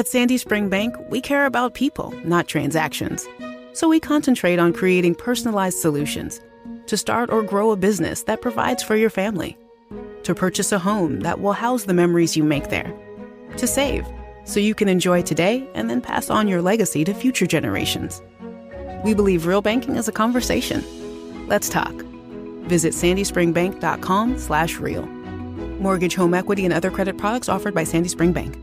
[0.00, 3.28] At Sandy Spring Bank, we care about people, not transactions.
[3.74, 6.40] So we concentrate on creating personalized solutions
[6.86, 9.58] to start or grow a business that provides for your family,
[10.22, 12.90] to purchase a home that will house the memories you make there,
[13.58, 14.06] to save
[14.46, 18.22] so you can enjoy today and then pass on your legacy to future generations.
[19.04, 20.82] We believe real banking is a conversation.
[21.46, 21.92] Let's talk.
[22.70, 25.04] Visit sandyspringbank.com slash real.
[25.78, 28.56] Mortgage, home equity, and other credit products offered by Sandy Spring Bank.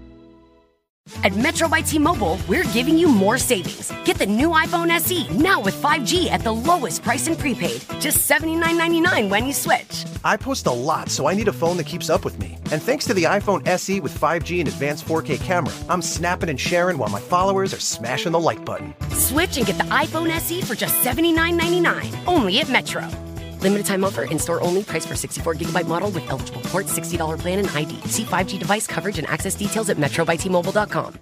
[1.23, 3.91] At Metro by T-Mobile, we're giving you more savings.
[4.05, 7.81] Get the new iPhone SE now with 5G at the lowest price in prepaid.
[7.99, 10.05] Just $79.99 when you switch.
[10.23, 12.57] I post a lot, so I need a phone that keeps up with me.
[12.71, 16.59] And thanks to the iPhone SE with 5G and advanced 4K camera, I'm snapping and
[16.59, 18.93] sharing while my followers are smashing the like button.
[19.11, 22.27] Switch and get the iPhone SE for just $79.99.
[22.27, 23.26] Only at Metro.
[23.61, 27.39] Limited time offer, in store only, price for 64 gigabyte model with eligible port, $60
[27.39, 27.93] plan and ID.
[28.07, 31.19] See 5G device coverage and access details at metrobytmobile.com.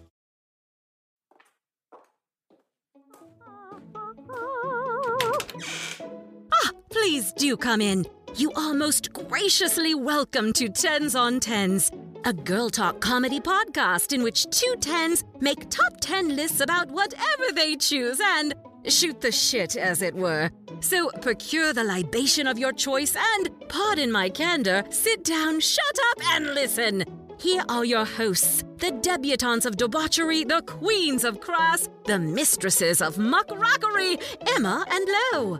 [6.53, 8.05] Ah, please do come in.
[8.35, 11.89] You are most graciously welcome to Tens on Tens,
[12.25, 17.45] a girl talk comedy podcast in which two tens make top ten lists about whatever
[17.53, 18.53] they choose and
[18.89, 20.49] shoot the shit, as it were.
[20.79, 26.21] So procure the libation of your choice and, pardon my candor, sit down, shut up,
[26.33, 27.03] and listen.
[27.37, 33.15] Here are your hosts, the debutantes of debauchery, the queens of crass, the mistresses of
[33.15, 34.21] muckrockery,
[34.55, 35.59] Emma and Lo.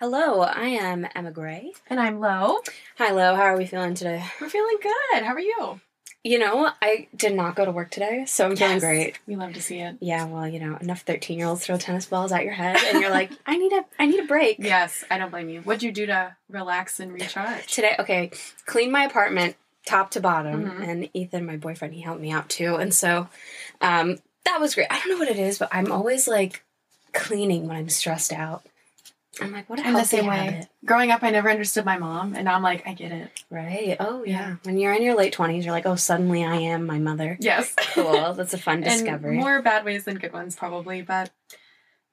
[0.00, 1.72] Hello, I am Emma Gray.
[1.88, 2.60] And I'm Lo.
[2.96, 3.34] Hi, Lo.
[3.36, 4.24] How are we feeling today?
[4.40, 5.22] We're feeling good.
[5.22, 5.80] How are you?
[6.22, 8.80] You know, I did not go to work today, so I'm feeling Yes.
[8.82, 9.18] great.
[9.26, 9.96] We love to see it.
[10.00, 13.30] Yeah, well, you know, enough thirteen-year-olds throw tennis balls at your head, and you're like,
[13.46, 14.56] I need a, I need a break.
[14.58, 15.62] Yes, I don't blame you.
[15.62, 17.66] What'd you do to relax and recharge?
[17.72, 18.30] Today, okay,
[18.66, 20.82] clean my apartment top to bottom, Mhm.
[20.86, 23.28] and Ethan, my boyfriend, he helped me out too, and so,
[23.80, 24.88] um, that was great.
[24.90, 26.62] I don't know what it is, but I'm always like
[27.14, 28.62] cleaning when I'm stressed out.
[29.40, 30.36] I'm like, what a I'm the same way.
[30.36, 33.44] habit, Growing up, I never understood my mom, and now I'm like, I get it.
[33.50, 33.96] right?
[34.00, 34.30] Oh yeah.
[34.50, 34.56] Yeah.
[34.64, 37.36] When you're in your late twenties, you're like, oh, suddenly I am my mother.
[37.40, 37.74] Yes.
[37.94, 38.34] Cool.
[38.34, 39.36] That's a fun and discovery.
[39.38, 41.30] more bad ways than good ones, probably, but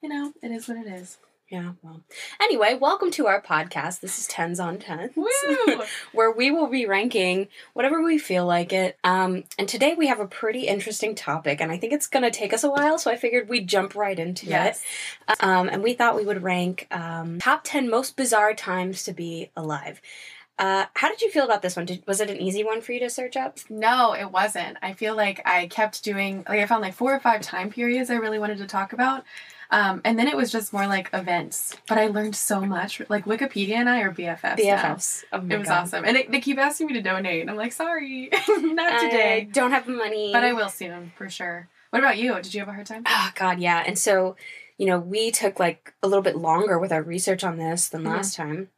[0.01, 1.17] you know, it is what it is.
[1.49, 2.01] Yeah, well.
[2.41, 4.01] Anyway, welcome to our podcast.
[4.01, 5.13] This is Tens on Tens.
[5.15, 5.81] Woo!
[6.11, 8.97] where we will be ranking whatever we feel like it.
[9.05, 12.31] Um, and today we have a pretty interesting topic, and I think it's going to
[12.37, 14.83] take us a while, so I figured we'd jump right into Yes.
[15.29, 15.41] it.
[15.41, 19.49] Um, and we thought we would rank um, top 10 most bizarre times to be
[19.55, 20.01] alive.
[20.59, 21.85] Uh, how did you feel about this one?
[21.85, 23.57] Did, was it an easy one for you to search up?
[23.69, 24.77] No, it wasn't.
[24.81, 28.09] I feel like I kept doing like I found like four or five time periods
[28.09, 29.23] I really wanted to talk about.
[29.69, 31.75] Um, and then it was just more like events.
[31.89, 33.01] But I learned so much.
[33.09, 34.57] Like Wikipedia and I are BFFs.
[34.59, 35.23] BFFs.
[35.33, 35.81] Oh It was God.
[35.83, 36.05] awesome.
[36.05, 37.41] And it, they keep asking me to donate.
[37.41, 39.37] And I'm like, sorry, not today.
[39.37, 40.31] I don't have the money.
[40.31, 41.67] But I will soon, for sure.
[41.89, 42.33] What about you?
[42.35, 43.03] Did you have a hard time?
[43.07, 43.83] Oh God, yeah.
[43.85, 44.35] And so,
[44.77, 48.03] you know, we took like a little bit longer with our research on this than
[48.03, 48.07] Mhm.
[48.15, 48.69] last time.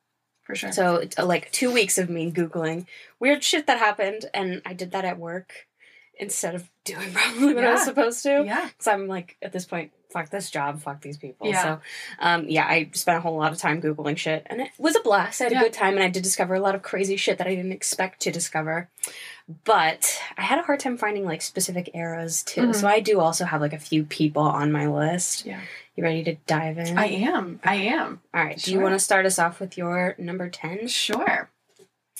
[0.44, 0.72] For sure.
[0.72, 2.88] So, uh, like two weeks of me googling
[3.20, 5.68] weird shit that happened, and I did that at work
[6.20, 8.44] instead of doing probably what I was supposed to.
[8.46, 8.68] yeah.
[8.70, 11.48] Because I'm like at this point, fuck this job, fuck these people.
[11.48, 11.62] Yeah.
[11.64, 11.82] So,
[12.20, 15.02] um, yeah, I spent a whole lot of time googling shit, and it was a
[15.02, 15.40] blast.
[15.42, 15.60] I had Yeah.
[15.62, 17.72] a good time, and I did discover a lot of crazy shit that I didn't
[17.72, 18.90] expect to discover.
[19.64, 22.62] But I had a hard time finding like specific eras too.
[22.68, 22.76] Mhm.
[22.76, 25.46] So I do also have like a few people on my list.
[25.46, 25.60] Yeah.
[25.96, 26.98] You ready to dive in?
[26.98, 27.60] I am.
[27.64, 28.22] I am.
[28.34, 28.58] All right.
[28.58, 30.88] Do you want to start us off with your number ten?
[30.88, 31.50] Sure.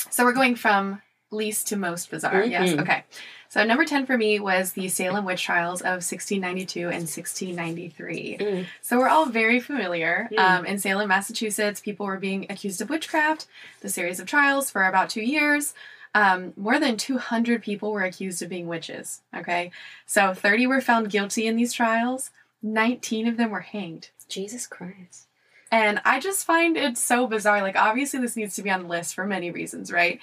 [0.10, 1.02] So we're going from
[1.32, 2.44] least to most bizarre.
[2.44, 2.70] Yes.
[2.72, 2.82] Mhm.
[2.82, 3.04] Okay.
[3.50, 8.38] So number 10 for me was the Salem witch trials of 1692 and 1693.
[8.40, 8.66] Mm.
[8.82, 10.30] So we're all very familiar.
[10.32, 10.40] Mm.
[10.40, 13.48] Um, in Salem, Massachusetts, people were being accused of witchcraft.
[13.82, 15.74] The series of trials for about two years.
[16.14, 19.22] Um, more than 200 people were accused of being witches.
[19.36, 19.72] Okay.
[20.06, 22.30] So 30 were found guilty in these trials.
[22.62, 24.10] 19 of them were hanged.
[24.28, 25.26] Jesus Christ.
[25.72, 27.62] And I just find it so bizarre.
[27.62, 30.20] Like, obviously, this needs to be on the list for many reasons, right?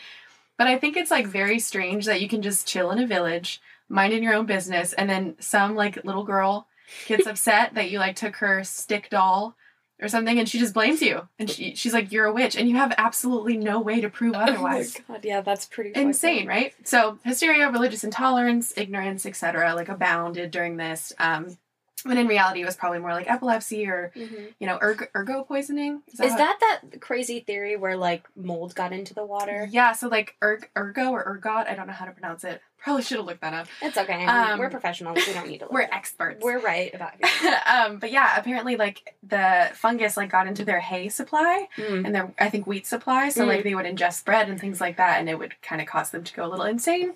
[0.59, 3.61] But I think it's like very strange that you can just chill in a village,
[3.88, 6.67] minding your own business, and then some like little girl
[7.06, 9.56] gets upset that you like took her stick doll
[10.00, 12.69] or something, and she just blames you, and she, she's like, "You're a witch," and
[12.69, 14.97] you have absolutely no way to prove otherwise.
[15.08, 16.75] Oh my god, yeah, that's pretty Insane, right?
[16.85, 21.12] So hysteria, religious intolerance, ignorance, etc., like abounded during this.
[21.19, 21.56] Um,
[22.04, 24.52] when in reality, it was probably more like epilepsy or Mhm.
[24.58, 26.02] you know erg- ergo poisoning.
[26.08, 29.66] Is how- that that crazy theory where like mold got into the water?
[29.70, 32.60] Yeah, so like erg- ergo or ergot, I don't know how to pronounce it.
[32.78, 33.66] Probably should have looked that up.
[33.82, 34.26] It's okay.
[34.26, 35.19] Um, we're professionals.
[35.26, 35.64] We don't need to.
[35.64, 36.44] Look We're it experts.
[36.44, 37.66] We're right about it.
[37.66, 42.04] um, but yeah, apparently like the fungus like got into their hay supply Mm.
[42.06, 43.31] and their I think wheat supply.
[43.31, 43.49] So Mm.
[43.49, 46.10] like they would ingest bread and things like that, and it would kind of cause
[46.10, 47.14] them to go a little insane.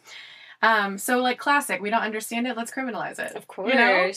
[0.62, 3.37] Um, so like classic, we don't understand it, let's criminalize it.
[3.37, 3.73] Of course.
[3.73, 4.11] You know?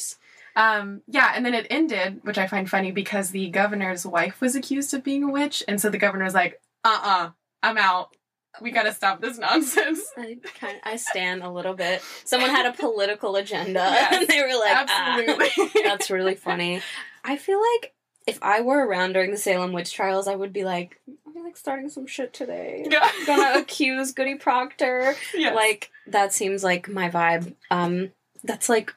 [0.55, 4.55] Um, yeah, and then it ended, which I find funny because the governor's wife was
[4.55, 7.29] accused of being a witch, and so the governor was like, "Uh, uh-uh, uh,
[7.63, 8.15] i am out.
[8.61, 12.01] We got to stop this nonsense." I kind of, I stand a little bit.
[12.25, 15.81] Someone had a political agenda, Yes, and they were like, "Ah." Absolutely.
[15.83, 16.81] That's really funny.
[17.23, 17.93] I feel like
[18.27, 21.57] if I were around during the Salem witch trials, I would be like, I'm like
[21.57, 22.85] starting some shit today.
[22.89, 23.09] Yeah.
[23.25, 25.15] Gonna accuse Goody Proctor.
[25.33, 25.55] Yes.
[25.55, 27.55] Like that seems like my vibe.
[27.71, 28.11] Um,
[28.43, 28.93] that's like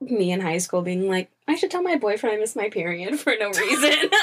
[0.00, 3.18] me in high school being like, I should tell my boyfriend I missed my period
[3.20, 4.10] for no reason.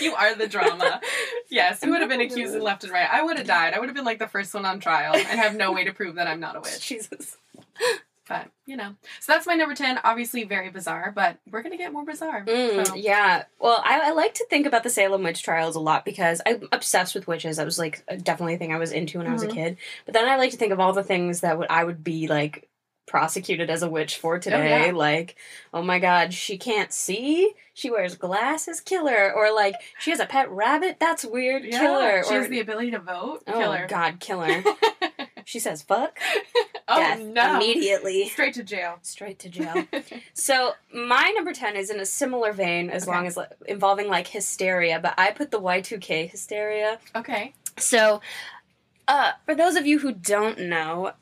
[0.00, 1.00] You are the drama.
[1.50, 3.06] yes, you would have been accused and left and right.
[3.08, 3.74] I would have died.
[3.74, 5.92] I would have been like the first one on trial and have no way to
[5.92, 6.80] prove that I'm not a witch.
[6.88, 7.36] Jesus.
[8.26, 8.94] But, you know.
[9.20, 10.00] So that's my number 10.
[10.02, 12.44] Obviously, very bizarre, but we're going to get more bizarre.
[12.44, 13.44] Mm, So- Yeah.
[13.60, 16.66] Well, I, I like to think about the Salem witch trials a lot because I'm
[16.72, 17.58] obsessed with witches.
[17.58, 19.54] That was like definitely a thing I was into when I was a Mhm.
[19.54, 19.76] kid.
[20.06, 22.26] But then I like to think of all the things that would I would be
[22.26, 22.68] like
[23.06, 24.86] prosecuted as a witch for today.
[24.86, 24.92] yeah.
[24.92, 25.36] Like,
[25.72, 27.52] oh my god, she can't see.
[27.74, 28.80] She wears glasses.
[28.80, 29.32] Killer.
[29.32, 30.96] Or like she has a pet rabbit.
[31.00, 31.64] That's weird.
[31.64, 32.22] Yeah, Killer.
[32.24, 33.42] She or has the ability to vote.
[33.46, 33.86] oh Killer.
[33.88, 34.62] god, killer.
[35.44, 36.18] she says fuck.
[36.88, 37.56] oh, death no.
[37.56, 38.28] Immediately.
[38.28, 38.98] Straight to jail.
[39.02, 39.84] Straight to jail.
[40.34, 43.12] So my number ten is in a similar vein, as Okay.
[43.16, 46.98] long as involving like hysteria, but I put the Y two K hysteria.
[47.14, 47.54] okay.
[47.76, 48.20] So,
[49.08, 51.12] uh, for those of you who don't know,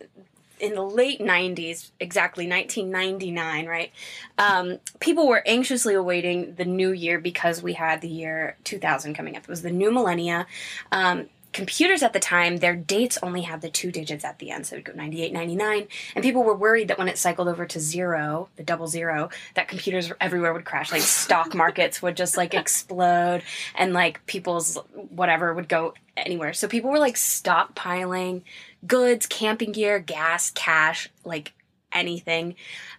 [0.63, 3.93] in the late '90s, exactly 1999, right?
[4.39, 9.37] Um, people were anxiously awaiting the new year because we had the year 2000 coming
[9.37, 9.43] up.
[9.43, 10.47] It was the new millennia.
[10.93, 14.67] Um, computers at the time, their dates only had the two digits at the end,
[14.67, 15.89] so it would go 98, 99.
[16.15, 19.69] And people were worried that when it cycled over to zero, the double zero, that
[19.69, 20.91] computers everywhere would crash.
[20.91, 23.43] Like stock markets would just like explode
[23.75, 24.77] and like people's
[25.11, 26.53] whatever would go anywhere.
[26.53, 28.43] So people were like stockpiling
[28.87, 31.53] goods, camping gear, gas, cash, like
[31.95, 32.55] anything.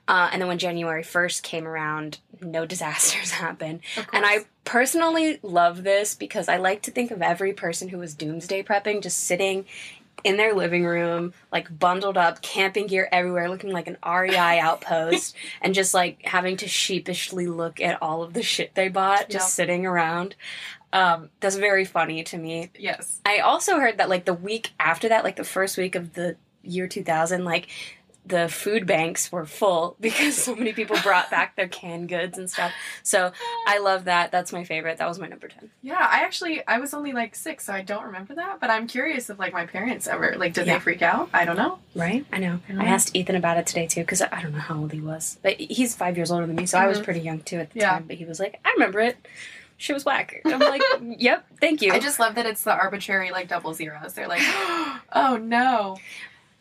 [0.08, 3.80] Uh, and then when January 1st came around, no disasters happened.
[4.12, 8.14] And I personally love this because I like to think of every person who was
[8.14, 9.66] doomsday prepping just sitting
[10.24, 15.36] in their living room, like bundled up, camping gear everywhere, looking like an REI outpost,
[15.62, 19.48] and just like having to sheepishly look at all of the shit they bought just
[19.48, 19.68] Yep.
[19.68, 20.36] sitting around.
[20.94, 22.70] Um, that's very funny to me.
[22.78, 23.20] Yes.
[23.26, 26.38] I also heard that like the week after that, like the first week of the
[26.62, 27.68] year 2000, like
[28.26, 32.50] the food banks were full because so many people brought back their canned goods and
[32.50, 32.72] stuff.
[33.04, 33.32] So
[33.68, 34.32] I love that.
[34.32, 34.98] That's my favorite.
[34.98, 35.70] That was my number 10.
[35.82, 38.60] Yeah, I actually I was only like six, so I don't remember that.
[38.62, 40.76] But I'm curious if like my parents ever like did Yeah.
[40.76, 41.30] they freak out?
[41.34, 41.80] I don't know.
[41.96, 42.26] Right?
[42.32, 42.60] I know.
[42.70, 42.82] Mhm.
[42.82, 45.38] I asked Ethan about it today too because I don't know how old he was.
[45.44, 47.04] But he's five years older than me, so I was Mhm.
[47.04, 47.90] pretty young too at the Yeah.
[47.92, 48.06] time.
[48.08, 49.18] But he was like, I remember it.
[49.76, 50.40] She was whack.
[50.46, 51.92] I'm like, yep, thank you.
[51.92, 54.14] I just love that it's the arbitrary like double zeros.
[54.14, 54.42] They're like,
[55.12, 55.98] oh no.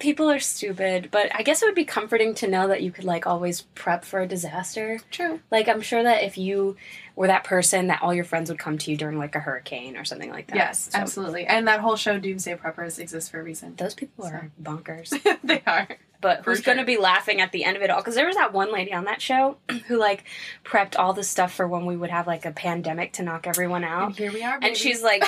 [0.02, 3.04] People are stupid, but I guess it would be comforting to know that you could
[3.04, 4.98] like always prep for a disaster.
[5.12, 5.38] True.
[5.52, 6.76] Like I'm sure that if you
[7.14, 9.96] were that person, that all your friends would come to you during like a hurricane
[9.96, 10.56] or something like that.
[10.56, 11.46] Yes, So absolutely.
[11.46, 13.76] And that whole show, Doomsday Preppers, exists for a reason.
[13.76, 15.16] Those people are bonkers.
[15.44, 15.86] they are.
[16.20, 16.74] But who's sure.
[16.74, 18.00] going to be laughing at the end of it all?
[18.00, 20.24] Because there was that one lady on that show who like
[20.64, 23.84] prepped all the stuff for when we would have like a pandemic to knock everyone
[23.84, 24.06] out.
[24.08, 24.58] And here we are.
[24.60, 25.22] And she's like,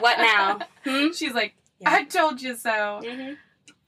[0.00, 1.12] "What now?" Hmm?
[1.12, 1.90] She's like, Yeah.
[1.92, 2.70] I told you so.
[2.70, 3.34] Mm-hmm.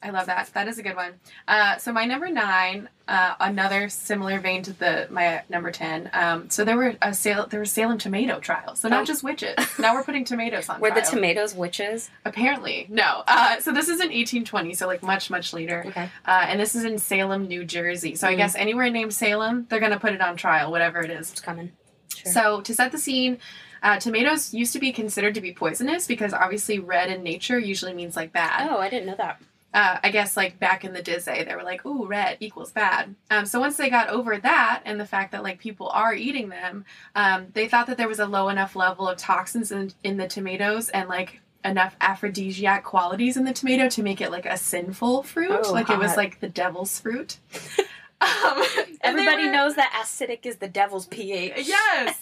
[0.00, 0.48] I love that.
[0.54, 1.14] That is a good one.
[1.48, 6.08] Uh, so my number nine, uh, another similar vein to the my number ten.
[6.12, 8.78] Um, so there were a sale, there were Salem tomato trials.
[8.78, 9.04] So not Oh.
[9.04, 9.56] just witches.
[9.78, 10.80] now we're putting tomatoes on.
[10.80, 12.10] Were the tomatoes witches?
[12.24, 13.24] Apparently, no.
[13.26, 15.82] Uh, so this is in 1820, so like much much later.
[15.88, 16.08] Okay.
[16.24, 18.14] Uh, and this is in Salem, New Jersey.
[18.14, 18.36] So I Mm.
[18.36, 21.32] guess anywhere named Salem, they're gonna put it on trial, whatever it is.
[21.32, 21.72] It's coming.
[22.14, 22.30] Sure.
[22.32, 23.38] So to set the scene.
[23.80, 27.94] Uh, tomatoes used to be considered to be poisonous because obviously red in nature usually
[27.94, 29.40] means like bad oh, I didn't know that.
[29.74, 33.14] Uh, I guess like back in the Disney, they were like, "Ooh, red equals bad."
[33.30, 36.48] Um, so once they got over that and the fact that like people are eating
[36.48, 36.84] them,
[37.14, 40.26] um, they thought that there was a low enough level of toxins in, in the
[40.26, 45.22] tomatoes and like enough aphrodisiac qualities in the tomato to make it like a sinful
[45.24, 47.36] fruit, Oh, like it was like the devil's fruit.
[48.20, 48.62] um,
[49.02, 51.52] Everybody were- knows that acidic is the devil's pH.
[51.68, 52.18] Yes,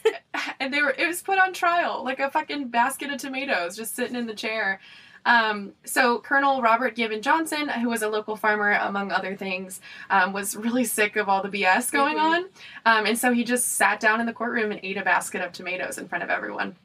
[0.61, 0.91] and they were.
[0.91, 4.35] It was put on trial, like a fucking basket of tomatoes, just sitting in the
[4.35, 4.81] chair.
[5.26, 10.33] Um, so Colonel Robert Gibbon Johnson, who was a local farmer, among other things, um,
[10.33, 12.21] was really sick of all the BS going Mhm.
[12.23, 12.45] on,
[12.87, 15.52] um, and so he just sat down in the courtroom and ate a basket of
[15.52, 16.76] tomatoes in front of everyone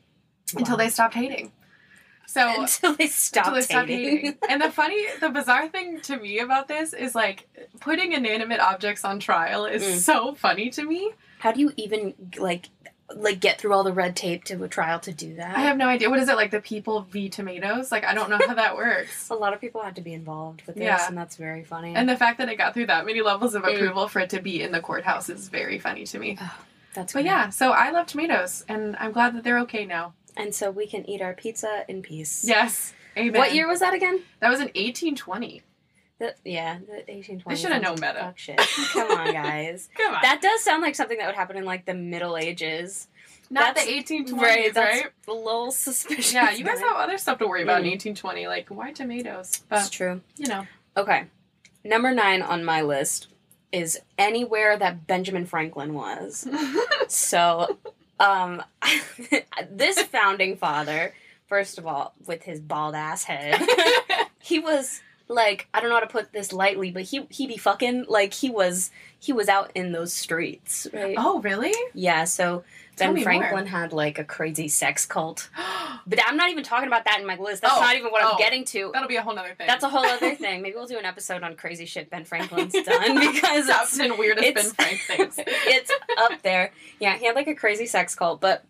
[0.57, 1.51] until they stopped hating.
[2.27, 4.17] So Until they stopped until they stopped hating.
[4.17, 4.37] hating.
[4.49, 7.47] and the funny, the bizarre thing to me about this is like
[7.79, 9.97] putting inanimate objects on trial is Mm.
[9.99, 11.11] so funny to me.
[11.39, 12.69] How do you even like?
[13.15, 15.55] Like get through all the red tape to a trial to do that.
[15.57, 16.09] I have no idea.
[16.09, 16.51] What is it like?
[16.51, 17.91] The people v tomatoes?
[17.91, 19.29] Like I don't know how that works.
[19.31, 21.07] a lot of people had to be involved with this, Yeah.
[21.07, 21.95] and that's very funny.
[21.95, 24.41] And the fact that it got through that many levels of approval for it to
[24.41, 26.37] be in the courthouse is very funny to me.
[26.93, 27.25] that's But great.
[27.25, 30.13] yeah, so I love tomatoes, and I'm glad that they're okay now.
[30.37, 32.45] and so we can eat our pizza in peace.
[32.47, 32.93] Yes.
[33.17, 33.37] Amen.
[33.37, 34.21] What year was that again?
[34.39, 35.61] That was in 1820.
[36.21, 37.43] The, yeah, the 1820s.
[37.47, 38.19] They shoulda known better.
[38.19, 38.59] Fuck shit.
[38.93, 39.89] Come on, guys.
[39.97, 40.19] Come on.
[40.21, 43.07] That does sound like something that would happen in like the Middle Ages.
[43.49, 45.05] Not the 1820s, Right, right?
[45.27, 46.31] a little suspicious.
[46.31, 47.85] Yeah, you guys have other stuff to worry about Mm.
[47.85, 48.45] in 1820.
[48.47, 49.47] Like, why tomatoes?
[49.49, 50.21] It's But, true.
[50.37, 50.67] you know.
[50.95, 51.25] Okay.
[51.83, 53.27] Number nine on my list
[53.71, 56.47] is anywhere that Benjamin Franklin was.
[57.07, 57.79] so,
[58.19, 58.61] um,
[59.71, 61.15] this founding father,
[61.47, 63.59] first of all, with his bald ass head,
[64.39, 65.01] he was
[65.31, 68.33] like I don't know how to put this lightly, but he he be fucking like
[68.33, 71.15] he was he was out in those streets, right?
[71.17, 71.73] oh, really?
[71.93, 72.23] Yeah.
[72.25, 72.63] So
[72.95, 73.69] Tell Ben Franklin more.
[73.69, 75.49] had like a crazy sex cult,
[76.07, 77.61] but I'm not even talking about that in my list.
[77.61, 78.37] That's Oh, not even what I'm oh.
[78.37, 78.91] getting to.
[78.93, 79.67] That'll be a whole other thing.
[79.67, 80.61] That's a whole other thing.
[80.61, 84.53] Maybe we'll do an episode on crazy shit Ben Franklin's done because it's, 10 weirdest
[84.53, 85.35] Ben Frank things.
[85.47, 86.71] it's up there.
[86.99, 88.65] Yeah, he had like a crazy sex cult, but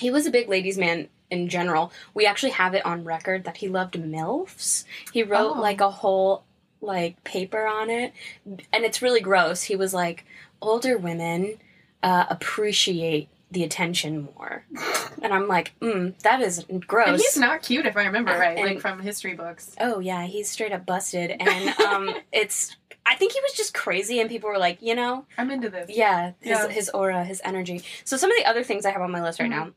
[0.00, 1.92] he was a big ladies' man in general.
[2.14, 4.84] We actually have it on record that he loved MILFs.
[5.12, 5.60] He wrote Oh.
[5.60, 6.44] like a whole
[6.80, 8.12] like paper on it,
[8.46, 9.62] and it's really gross.
[9.64, 10.24] He was like,
[10.62, 11.58] older women
[12.02, 14.64] uh, appreciate the attention more,
[15.22, 17.08] and I'm like, mm, that is gross.
[17.08, 19.74] And he's not cute, if I remember right, like from history books.
[19.80, 22.76] Oh yeah, he's straight up busted, and um, it's.
[23.06, 25.88] I think he was just crazy, and people were like, you know, I'm into this.
[25.88, 26.68] yeah, his Yeah.
[26.68, 27.82] his aura, his energy.
[28.04, 29.70] So some of the other things I have on my list right now.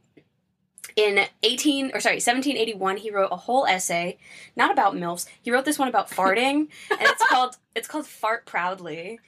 [0.95, 4.17] In 18 or sorry, 1781, he wrote a whole essay,
[4.55, 5.25] not about milfs.
[5.41, 9.19] He wrote this one about farting, and it's called it's called "Fart Proudly."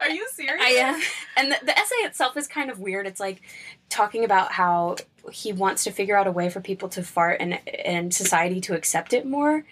[0.00, 0.62] Are you serious?
[0.62, 1.00] I am,
[1.36, 3.06] and the, the essay itself is kind of weird.
[3.06, 3.40] It's like
[3.88, 4.96] talking about how
[5.32, 8.74] he wants to figure out a way for people to fart and and society to
[8.74, 9.64] accept it more.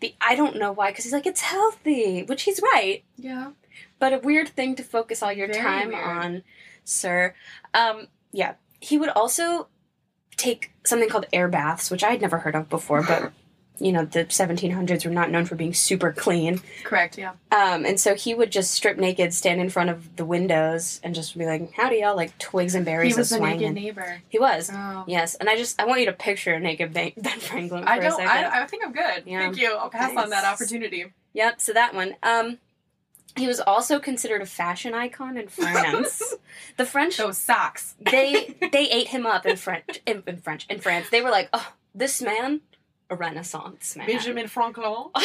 [0.00, 3.52] The, I don't know why, because he's like it's healthy, which he's right, Yeah.
[3.98, 6.04] but a weird thing to focus all your Very time weird.
[6.04, 6.42] on,
[6.84, 7.34] sir.
[7.72, 9.68] Um, yeah, he would also
[10.40, 13.32] take something called air baths, which I had never heard of before, but
[13.78, 16.60] you know the 1700s were not known for being super clean.
[16.84, 17.32] Correct, yeah.
[17.50, 21.14] Um, and so he would just strip naked, stand in front of the windows, and
[21.14, 23.14] just be like, "Howdy, y'all!" Like twigs and berries.
[23.14, 24.22] He was a naked neighbor.
[24.28, 24.70] He was.
[24.72, 25.04] Oh.
[25.06, 27.96] Yes, and I just I want you to picture a naked Ben, Franklin for I
[27.96, 28.16] a don't.
[28.16, 28.28] second.
[28.28, 29.24] I, I think I'm good.
[29.26, 29.40] Yeah.
[29.40, 29.74] Thank you.
[29.74, 31.12] I'll pass on that opportunity.
[31.32, 32.16] Yep, so that one.
[32.22, 32.58] Um,
[33.36, 36.34] he was also considered a fashion icon in France.
[36.76, 37.94] the French Those socks.
[38.00, 41.08] they they ate him up in French in, in French in France.
[41.10, 42.60] They were like, "Oh, this man,
[43.08, 45.10] a Renaissance man." Benjamin Franklin.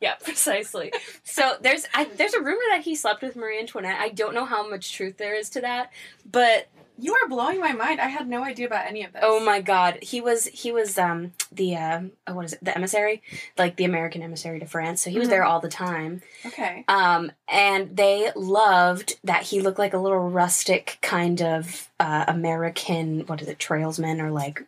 [0.00, 0.92] yeah, precisely.
[1.24, 4.00] So there's I, there's a rumor that he slept with Marie Antoinette.
[4.00, 5.92] I don't know how much truth there is to that,
[6.30, 6.68] but
[7.00, 8.00] You are blowing my mind.
[8.00, 9.22] I had no idea about any of this.
[9.24, 13.22] oh my god, he was he was um the oh, what is it the emissary
[13.56, 15.02] like the American emissary to France.
[15.02, 15.30] So he was Mhm.
[15.30, 16.22] there all the time.
[16.44, 16.84] Okay.
[16.88, 23.20] Um, and they loved that he looked like a little rustic kind of uh, American,
[23.26, 24.64] what is it, trailsman or like,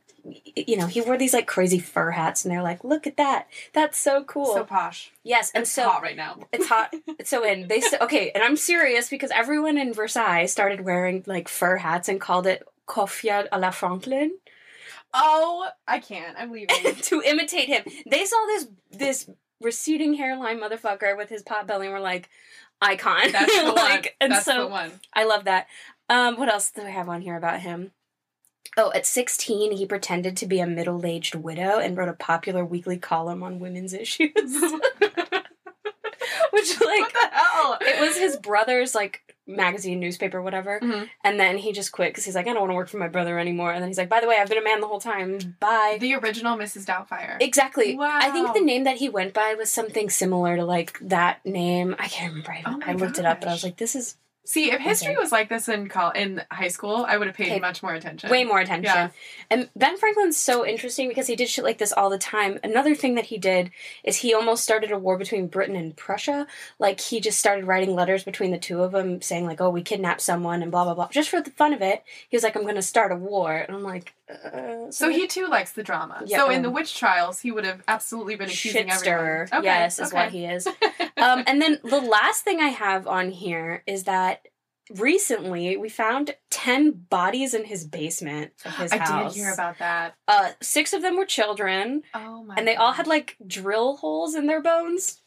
[0.57, 3.49] you know, he wore these like crazy fur hats, and they're like, look at that,
[3.73, 4.55] that's so cool.
[4.55, 5.13] So posh.
[5.25, 6.39] yes, and It's so hot right now.
[6.53, 6.95] it's hot.
[7.19, 7.69] It's so in.
[7.69, 12.09] They st- okay, and I'm serious because everyone in Versailles started wearing like fur hats
[12.09, 14.33] and called it coiffure à la Franklin
[15.13, 16.37] Oh, I can't.
[16.39, 16.95] I'm leaving.
[16.95, 17.83] to imitate him.
[18.09, 22.29] They saw this this receding hairline motherfucker with his pot belly and were like,
[22.81, 23.33] icon.
[23.33, 24.05] That's the like, one.
[24.21, 24.93] and That's so the one.
[25.13, 25.67] I love that.
[26.09, 27.91] Um, what else do I have on here about him?
[28.77, 32.65] Oh, at 16, he pretended to be a middle aged widow and wrote a popular
[32.65, 34.31] weekly column on women's issues.
[36.53, 37.79] Which, like, what the hell?
[37.81, 40.79] it was his brother's, like, magazine, newspaper, whatever.
[40.81, 41.09] Mhm.
[41.25, 43.09] And then he just quit because he's like, I don't want to work for my
[43.09, 43.73] brother anymore.
[43.73, 45.57] And then he's like, by the way, I've been a man the whole time.
[45.59, 45.99] Bye.
[46.01, 46.85] The original Mrs.
[46.87, 47.37] Doubtfire.
[47.41, 47.97] Exactly.
[47.97, 48.19] Wow.
[48.21, 51.97] I think the name that he went by was something similar to like that name.
[51.99, 52.53] I can't remember.
[52.53, 54.17] I, Oh I looked it up, but I was like, this is
[54.51, 57.51] See, if history was like this in col- in high school, I would have paid
[57.51, 58.31] Paid much more attention.
[58.31, 58.85] way more attention.
[58.93, 59.11] Yeah.
[59.49, 62.59] And Ben Franklin's so interesting because he did shit like this all the time.
[62.65, 63.71] Another thing that he did
[64.03, 66.49] is he almost started a war between Britain and Prussia.
[66.81, 69.83] Like he just started writing letters between the two of them saying like, "Oh, we
[69.83, 71.09] kidnapped someone" and blah blah blah.
[71.13, 73.55] Just for the fun of it, he was like, "I'm going to start a war."
[73.55, 76.23] And I'm like, uh, So he too likes the drama.
[76.27, 79.43] Yeah, so in um, the witch trials, he would have absolutely been accusing shit stirrer.
[79.53, 79.59] everyone.
[79.67, 80.67] Okay, Yes, is what he is.
[81.17, 84.47] um, and then the last thing I have on here is that
[84.95, 89.35] recently we found 10 bodies in his basement of his I house.
[89.35, 90.15] did hear about that.
[90.29, 92.55] uh, six of them were children, Oh my!
[92.57, 95.21] and they all had like drill holes in their bones.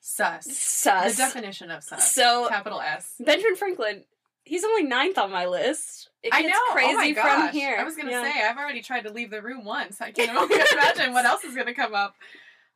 [0.00, 0.46] sus.
[0.46, 1.16] Sus.
[1.16, 2.12] The definition of sus.
[2.12, 3.14] So- capital S.
[3.20, 4.04] Benjamin Franklin
[4.44, 6.10] he's only ninth on my list.
[6.22, 6.52] It I know.
[6.72, 7.52] crazy oh my from gosh.
[7.52, 7.76] here.
[7.78, 8.22] I was gonna Yeah.
[8.22, 10.00] say I've already tried to leave the room once.
[10.00, 12.14] I can't only imagine what else is gonna come up.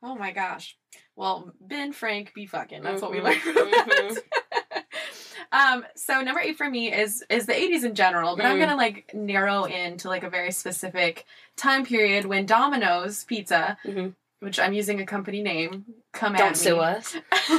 [0.03, 0.77] Oh my gosh.
[1.15, 2.83] Well, Ben Frank be fucking.
[2.83, 4.17] That's what we learned from that.
[5.51, 8.61] um, so number eight for me is is the 80s in general, but I'm Mm.
[8.61, 11.25] gonna like narrow in to like a very specific
[11.57, 14.13] time period when Domino's Pizza, Mhm.
[14.39, 17.15] which I'm using a company name, come at Don't sue us.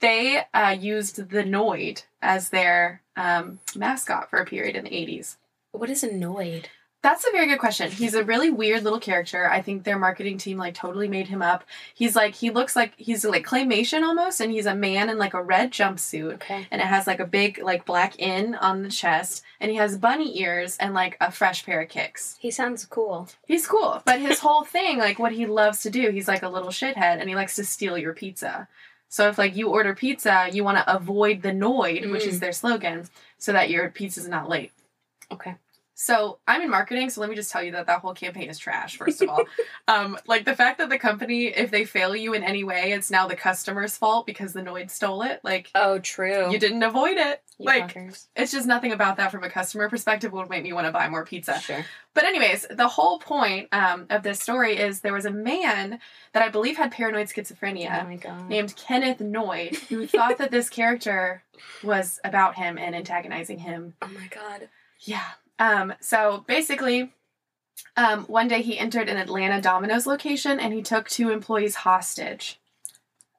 [0.00, 5.36] they uh, used the Noid as their um, mascot for a period in the 80s.
[5.72, 6.68] What is annoyed?
[7.02, 7.88] That's a very good question.
[7.92, 9.48] He's a really weird little character.
[9.48, 11.62] I think their marketing team like totally made him up.
[11.94, 15.32] He's like he looks like he's like claymation almost, and he's a man in like
[15.34, 16.66] a red jumpsuit, Okay.
[16.68, 19.96] and it has like a big like black in on the chest, and he has
[19.96, 22.38] bunny ears and like a fresh pair of kicks.
[22.40, 23.28] He sounds cool.
[23.46, 26.48] He's cool, but his whole thing, like what he loves to do, he's like a
[26.48, 28.66] little shithead, and he likes to steal your pizza.
[29.08, 32.40] So if like you order pizza, you want to avoid the Noid, which is Mm.
[32.40, 33.08] their slogan,
[33.38, 34.72] so that your pizza's not late.
[35.30, 35.54] Okay.
[35.98, 38.58] So I'm in marketing, so let me just tell you that that whole campaign is
[38.58, 38.98] trash.
[38.98, 39.44] First of all,
[39.88, 43.10] um, like the fact that the company, if they fail you in any way, it's
[43.10, 45.40] now the customer's fault because the Noid stole it.
[45.42, 46.52] Like Oh, true.
[46.52, 47.42] you didn't avoid it.
[47.58, 48.26] You like fuckers.
[48.36, 51.08] it's just nothing about that from a customer perspective would make me want to buy
[51.08, 51.58] more pizza.
[51.60, 51.82] Sure.
[52.12, 55.98] But anyways, the whole point um, of this story is there was a man
[56.34, 61.42] that I believe had paranoid schizophrenia Oh named Kenneth Noid who thought that this character
[61.82, 63.94] was about him and antagonizing him.
[64.02, 64.68] Oh my god.
[65.00, 65.24] Yeah.
[65.58, 67.12] Um, so basically,
[67.96, 72.58] um, one day he entered an Atlanta Domino's location and he took two employees hostage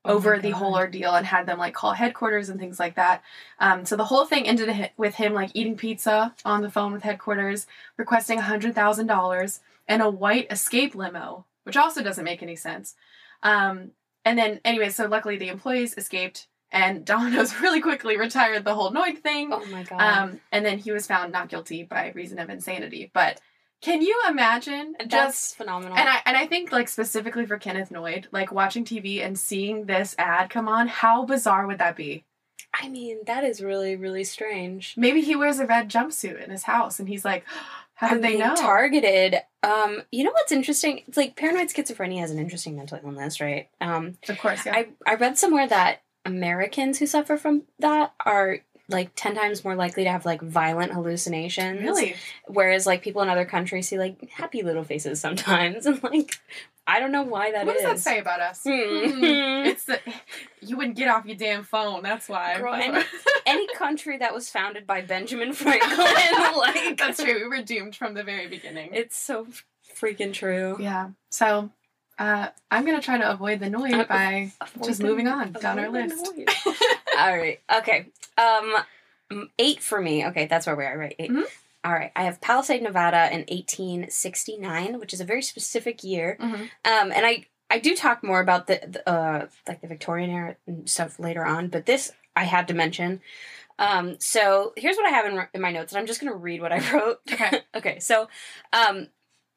[0.07, 3.21] Oh over the whole ordeal and had them like call headquarters and things like that.
[3.59, 7.03] Um, so the whole thing ended with him like eating pizza on the phone with
[7.03, 12.95] headquarters, requesting $100,000 and a white escape limo, which also doesn't make any sense.
[13.43, 13.91] Um,
[14.23, 18.91] and then, anyway, so luckily the employees escaped and Domino's really quickly retired the whole
[18.91, 19.51] Noid thing.
[19.53, 19.99] Oh my god.
[20.01, 23.09] Um, and then he was found not guilty by reason of insanity.
[23.13, 23.39] But
[23.81, 25.97] can you imagine That's just phenomenal.
[25.97, 29.85] and I and I think like specifically for Kenneth Noid, like watching TV and seeing
[29.85, 32.25] this ad come on, how bizarre would that be?
[32.79, 34.93] I mean, that is really, really strange.
[34.97, 37.43] Maybe he wears a red jumpsuit in his house and he's like,
[37.95, 38.55] how did they know?
[38.55, 39.37] Targeted.
[39.63, 41.01] Um, you know what's interesting?
[41.07, 43.69] It's like paranoid schizophrenia has an interesting mental illness, right?
[43.81, 44.75] Um, of course, yeah.
[44.75, 48.59] I I read somewhere that Americans who suffer from that are
[48.89, 51.81] like 10 times more likely to have like violent hallucinations.
[51.81, 52.15] really?
[52.47, 55.85] Whereas like people in other countries see like happy little faces sometimes.
[55.87, 56.35] And like,
[56.85, 57.65] I don't know why that is.
[57.67, 58.63] what does that say about us?
[58.63, 59.09] Hmm.
[59.09, 59.23] Hmm.
[59.67, 59.99] It's the
[60.61, 62.01] you wouldn't get off your damn phone.
[62.01, 62.57] That's why.
[62.59, 63.03] Girl, why-
[63.45, 67.33] Any country that was founded by Benjamin Franklin, like That's true.
[67.41, 68.91] We were doomed from the very beginning.
[68.93, 69.47] It's so
[69.99, 70.77] freaking true.
[70.79, 71.09] yeah.
[71.29, 71.71] So
[72.19, 75.89] uh, I'm gonna try to avoid the Noid by Avoid just moving on down our
[75.89, 76.27] list.
[77.17, 77.59] All right.
[77.77, 78.07] Okay.
[78.37, 78.75] Um,
[79.59, 80.25] eight for me.
[80.27, 80.97] Okay, that's where we are.
[80.97, 81.15] Right.
[81.19, 81.43] 8 Mhm.
[81.83, 82.11] All right.
[82.15, 86.37] I have Palisade, Nevada, in 1869, which is a very specific year.
[86.39, 86.61] Mhm.
[86.85, 90.55] Um, and I I do talk more about the, the uh like the Victorian era
[90.65, 93.21] and stuff later on, but this I had to mention.
[93.79, 96.61] Um, so here's what I have in, in my notes, and I'm just gonna read
[96.61, 97.19] what I wrote.
[97.31, 97.61] Okay.
[97.75, 97.99] okay.
[97.99, 98.27] So,
[98.73, 99.07] um,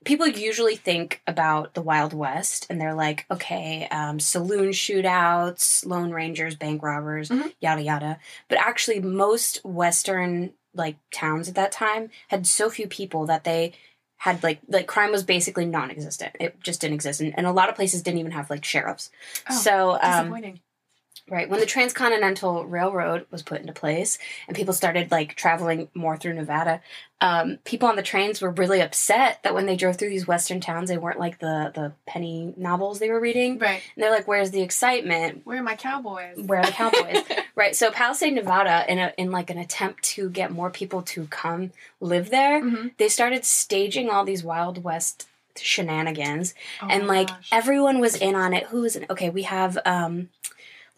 [0.04, 6.10] people usually think about the Wild West and they're like, okay, um, saloon shootouts, Lone
[6.10, 7.52] Rangers, bank robbers, Mhm.
[7.60, 8.18] yada yada.
[8.48, 13.72] But actually, most Western like towns at that time had so few people that they
[14.16, 16.36] had like like crime was basically non-existent.
[16.38, 19.10] It just didn't exist, and, and a lot of places didn't even have like sheriffs.
[19.48, 20.60] Oh, so um, Disappointing.
[21.30, 21.48] Right.
[21.48, 26.34] When the Transcontinental Railroad was put into place and people started like traveling more through
[26.34, 26.82] Nevada,
[27.20, 30.60] um, people on the trains were really upset that when they drove through these western
[30.60, 33.58] towns, they weren't like the the penny novels they were reading.
[33.58, 33.80] right.
[33.94, 35.42] And they're like, "Where's the excitement?
[35.44, 36.36] Where are my cowboys?
[36.38, 37.22] Where are the cowboys?"
[37.54, 37.76] right.
[37.76, 41.70] So Palisade, Nevada, in a in like an attempt to get more people to come
[42.00, 42.92] live there, Mhm.
[42.96, 47.48] they started staging all these Wild West shenanigans Oh and like gosh.
[47.52, 48.64] everyone was in on it.
[48.66, 49.06] Who was in?
[49.10, 50.30] Okay, we have um,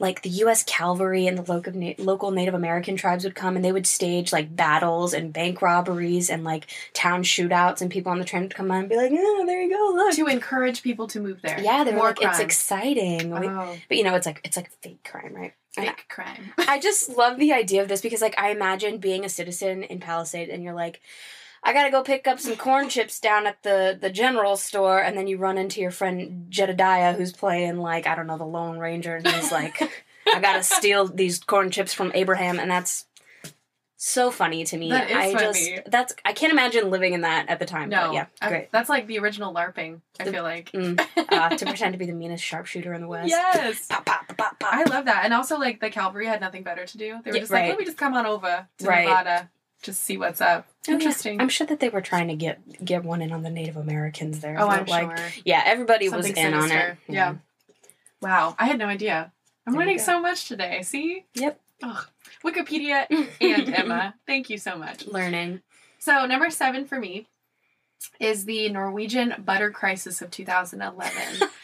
[0.02, 0.62] like the U.S.
[0.64, 4.54] Cavalry and the local local Native American tribes would come and they would stage like
[4.54, 8.70] battles and bank robberies and like town shootouts, and people on the train would come
[8.70, 11.58] on and be like, "Oh, there you go, look." to encourage people to move there.
[11.62, 12.44] yeah, they were More like, "It's crime.
[12.44, 15.54] exciting," We- Oh, but you know, it's like it's like fake crime, right?
[15.74, 16.52] Fake crime.
[16.68, 20.00] I just love the idea of this because, like, I imagine being a citizen in
[20.00, 21.00] Palisade and you're like,
[21.64, 25.16] I gotta go pick up some corn chips down at the the general store, and
[25.16, 28.78] then you run into your friend Jedediah who's playing like I don't know the Lone
[28.78, 29.80] Ranger, and he's like,
[30.26, 33.06] I gotta steal these corn chips from Abraham, and that's
[33.96, 34.88] so funny to me.
[34.90, 35.44] That is I funny.
[35.76, 37.88] just that's I can't imagine living in that at the time.
[37.90, 38.72] No, but yeah, I- great.
[38.72, 40.00] that's like the original LARPing.
[40.18, 40.72] I The- feel like.
[40.72, 41.00] Mm,
[41.32, 43.28] uh, to pretend to be the meanest sharpshooter in the West.
[43.28, 43.86] Yes.
[43.86, 44.56] Pop, pop, pop.
[44.62, 45.24] I love that.
[45.24, 47.20] And also, like, the cavalry had nothing better to do.
[47.24, 47.68] They were Yeah, just like, right.
[47.70, 49.06] let me just come on over to Right.
[49.06, 49.50] Nevada,
[49.82, 50.66] just see what's up.
[50.68, 50.94] Oh, yeah.
[50.94, 51.40] Interesting.
[51.40, 54.40] I'm sure that they were trying to get get one in on the Native Americans
[54.40, 54.56] there.
[54.58, 55.26] oh, I'm like, sure.
[55.44, 56.68] Yeah, everybody was Something in on it.
[56.68, 56.98] sinister.
[57.08, 57.34] Yeah.
[58.20, 58.54] Wow.
[58.58, 59.32] I had no idea.
[59.66, 60.82] I'm There learning so much today.
[60.82, 61.24] See?
[61.34, 61.60] Yep.
[61.82, 62.06] Ugh.
[62.44, 63.06] Wikipedia
[63.40, 64.14] and Emma.
[64.26, 65.06] Thank you so much.
[65.06, 65.60] Learning.
[65.98, 67.26] So, number seven for me
[68.18, 71.12] is the Norwegian butter crisis of 2011.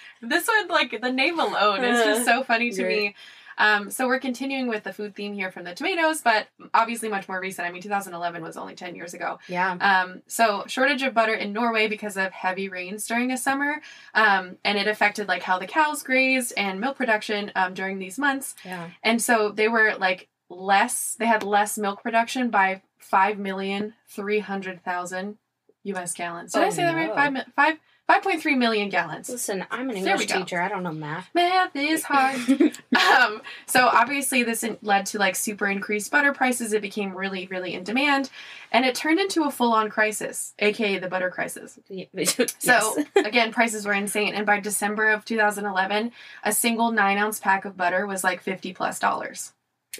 [0.22, 3.14] this one, like, the name alone is just so funny to me.
[3.58, 7.28] Um, so, we're continuing with the food theme here from the tomatoes, but obviously much
[7.28, 7.66] more recent.
[7.68, 9.38] I mean, 2011 was only 10 years ago.
[9.48, 9.72] Yeah.
[9.72, 13.80] Um, so shortage of butter in Norway because of heavy rains during a summer,
[14.14, 18.18] um, and it affected like how the cows grazed and milk production um, during these
[18.18, 18.54] months.
[18.64, 18.90] Yeah.
[19.02, 21.16] And so they were like less.
[21.18, 25.38] They had less milk production by five million three hundred thousand
[25.84, 26.14] U.S.
[26.14, 26.52] gallons.
[26.52, 27.14] Did I Oh, say that right?
[27.14, 27.76] Five five
[28.08, 29.28] five point three million gallons.
[29.28, 30.60] Listen, I'm an English teacher.
[30.60, 31.28] I don't know math.
[31.34, 32.36] Math is hard.
[32.96, 36.72] um, so obviously this led to like super increased butter prices.
[36.72, 38.30] It became really, really in demand,
[38.72, 41.78] and it turned into a full-on crisis, aka the butter crisis.
[42.58, 46.12] So again, prices were insane, and by December of 2011,
[46.44, 49.52] a single nine-ounce pack of butter was like 50 plus dollars.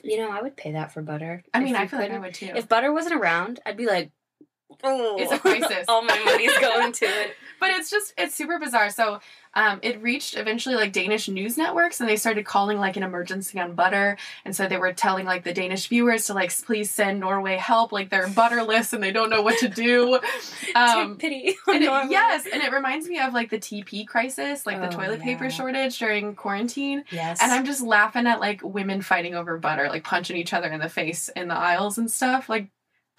[0.03, 1.43] you know, I would pay that for butter.
[1.53, 2.53] I mean, I feel like I couldn't- would too.
[2.55, 4.11] If butter wasn't around, I'd be like,
[4.85, 5.85] oh, It's a crisis.
[5.89, 7.35] All my money's going to it.
[7.61, 8.91] but it's just it's super bizarre.
[8.91, 9.21] So
[9.55, 13.59] um, it reached eventually like Danish news networks, and they started calling like an emergency
[13.59, 17.19] on butter, and so they were telling like the Danish viewers to like please send
[17.19, 20.21] Norway help, like they're butterless and they don't know what to do.
[20.75, 21.57] Um, Take pity.
[21.67, 24.91] and it- yes, and it reminds me of like the TP crisis, like the Oh,
[24.91, 27.05] toilet paper shortage during quarantine.
[27.11, 27.41] Yes.
[27.43, 30.79] And I'm just laughing at like women fighting over butter, like punching each other in
[30.81, 32.49] the face in the aisles and stuff.
[32.49, 32.69] Like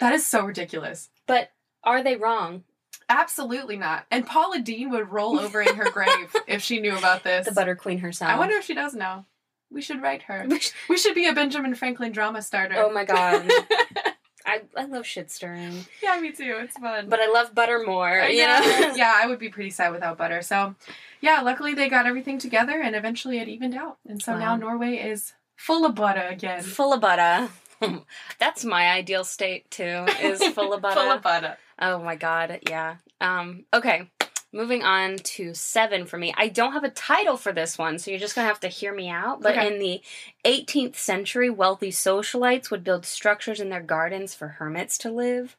[0.00, 1.10] that is so ridiculous.
[1.26, 1.52] But
[1.84, 2.64] are they wrong?
[3.08, 4.06] Absolutely not.
[4.10, 7.46] And Paula Deen would roll over in her grave if she knew about this.
[7.46, 8.30] The butter queen herself.
[8.30, 9.24] I wonder if she does know.
[9.70, 10.48] We should write her.
[10.88, 12.74] We should be a Benjamin Franklin drama starter.
[12.76, 13.48] oh my god.
[14.46, 15.84] I, I love shit stirring.
[16.02, 16.56] yeah, me too.
[16.60, 17.08] It's fun.
[17.08, 18.20] But I love butter more.
[18.20, 18.58] I you know.
[18.58, 18.94] know?
[18.96, 20.42] yeah, I would be pretty sad without butter.
[20.42, 20.74] So,
[21.20, 23.98] yeah, luckily they got everything together and eventually it evened out.
[24.08, 26.62] And so now Norway is full of butter again.
[26.62, 27.50] Full of butter.
[28.38, 30.06] That's my ideal state too.
[30.22, 31.00] Is full of butter.
[31.00, 31.56] Full of butter.
[31.78, 32.96] Oh my god, yeah.
[33.20, 34.10] Um, okay.
[34.52, 36.34] Moving on to seven for me.
[36.36, 38.92] I don't have a title for this one, so you're just gonna have to hear
[38.92, 39.40] me out.
[39.40, 39.68] But Okay.
[39.72, 40.02] in the
[40.44, 45.56] 18th century, wealthy socialites would build structures in their gardens for hermits to live.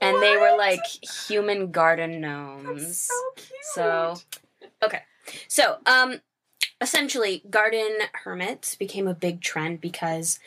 [0.00, 0.80] And they were like
[1.28, 2.84] human garden gnomes.
[2.84, 3.64] That's so cute.
[3.74, 4.16] So,
[4.82, 5.02] okay.
[5.48, 6.20] So, um,
[6.80, 10.38] essentially, garden hermits became a big trend because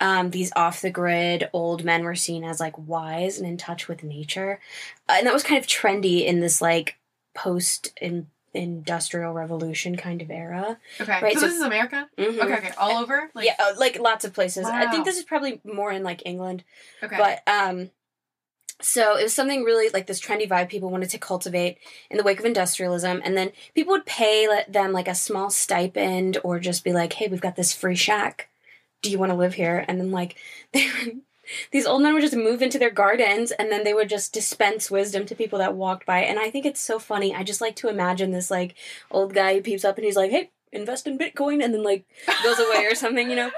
[0.00, 3.88] um, these off the grid old men were seen as like wise and in touch
[3.88, 4.60] with nature.
[5.08, 6.96] Uh, and that was kind of trendy in this like
[7.34, 10.78] post in industrial revolution kind of era.
[11.00, 11.20] Okay.
[11.22, 12.08] Right, so, so- this is America?
[12.16, 12.38] Mhm.
[12.40, 12.70] Okay, okay.
[12.78, 13.30] All over?
[13.34, 14.66] Like, yeah, uh, like lots of places.
[14.66, 16.64] I think this is probably more in like England.
[17.02, 17.16] Okay.
[17.16, 17.90] But um
[18.80, 21.78] so it was something really like this trendy vibe people wanted to cultivate
[22.10, 26.38] in the wake of industrialism and then people would pay them like a small stipend
[26.44, 28.48] or just be like, "Hey, we've got this free shack.
[29.02, 30.36] Do you want to live here?" And then like
[30.72, 31.20] they would
[31.70, 34.90] these old men would just move into their gardens and then they would just dispense
[34.90, 36.18] wisdom to people that walked by.
[36.18, 37.34] And I think it's so funny.
[37.34, 38.74] I just like to imagine this like
[39.10, 42.04] old guy who peeps up and he's like, "Hey, invest in Bitcoin," and then like
[42.42, 43.50] goes away or something, you know.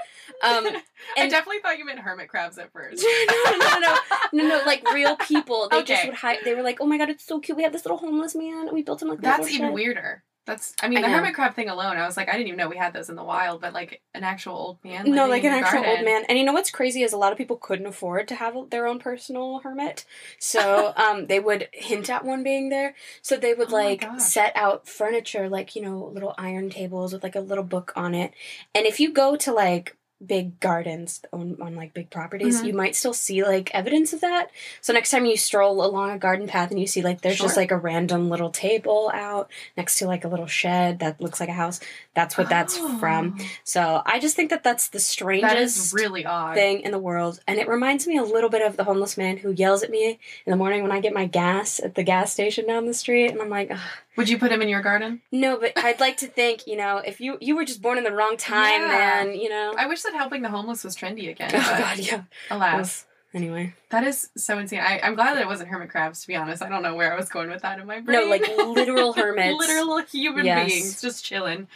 [0.43, 0.81] Um, I
[1.17, 3.03] and- definitely thought you meant hermit crabs at first.
[3.03, 3.97] no, no, no, no,
[4.33, 5.67] no, no, like real people.
[5.69, 6.37] They just would hide.
[6.45, 7.57] They were like, "Oh my god, it's so cute.
[7.57, 8.67] We have this little homeless man.
[8.67, 10.23] and We built him like That's even shed." weirder.
[10.45, 11.17] That's I mean I the know.
[11.17, 11.97] hermit crab thing alone.
[11.97, 14.01] I was like I didn't even know we had those in the wild, but like
[14.15, 15.09] an actual old man.
[15.11, 16.23] No, like an actual old man.
[16.27, 18.87] And you know what's crazy is a lot of people couldn't afford to have their
[18.87, 20.05] own personal hermit,
[20.39, 22.95] so um, they would hint at one being there.
[23.21, 27.21] So they would Oh like set out furniture, like you know, little iron tables with
[27.23, 28.33] like a little book on it.
[28.73, 29.95] And if you go to like
[30.25, 32.65] big gardens on, on like big properties Mhm.
[32.67, 36.17] you might still see like evidence of that so next time you stroll along a
[36.19, 39.97] garden path and you see like there's just like a random little table out next
[39.97, 41.79] to like a little shed that looks like a house
[42.13, 46.25] that's what that's from Oh, so i just think that that's the strangest is really
[46.25, 46.53] odd.
[46.55, 49.37] thing in the world and it reminds me a little bit of the homeless man
[49.37, 52.31] who yells at me in the morning when i get my gas at the gas
[52.31, 53.79] station down the street and i'm like Ugh.
[54.17, 55.21] Would you put him in your garden?
[55.31, 58.03] no but i'd like to think you know if you you were just born in
[58.03, 58.87] the wrong time Yeah.
[58.87, 61.51] man you know I wish that helping the homeless was trendy again.
[61.55, 64.79] oh god yeah Alas, anyway that is so insane.
[64.81, 66.21] I, I'm glad that it wasn't hermit crabs.
[66.21, 68.19] To be honest, I don't know where I was going with that in my brain.
[68.19, 70.69] no like literal hermits literal human Yes.
[70.71, 71.67] beings just chilling.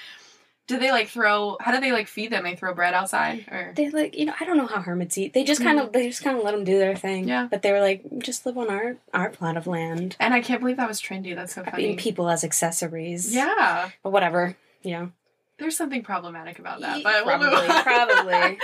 [0.67, 1.57] Do they like throw?
[1.59, 2.43] How do they like feed them?
[2.43, 5.33] They throw bread outside, or They like you know I don't know how hermits eat.
[5.33, 7.27] They just kind of they just kind of let them do their thing.
[7.27, 7.47] Yeah.
[7.49, 10.15] But they were like just live on our our plot of land.
[10.19, 11.35] and I can't believe that was trendy.
[11.35, 11.83] That's so funny.
[11.83, 13.33] Being people as accessories.
[13.35, 14.55] yeah, But whatever.
[14.81, 15.11] You know.
[15.59, 17.83] there's something problematic about that, but we'll probably, on.
[17.83, 18.59] probably.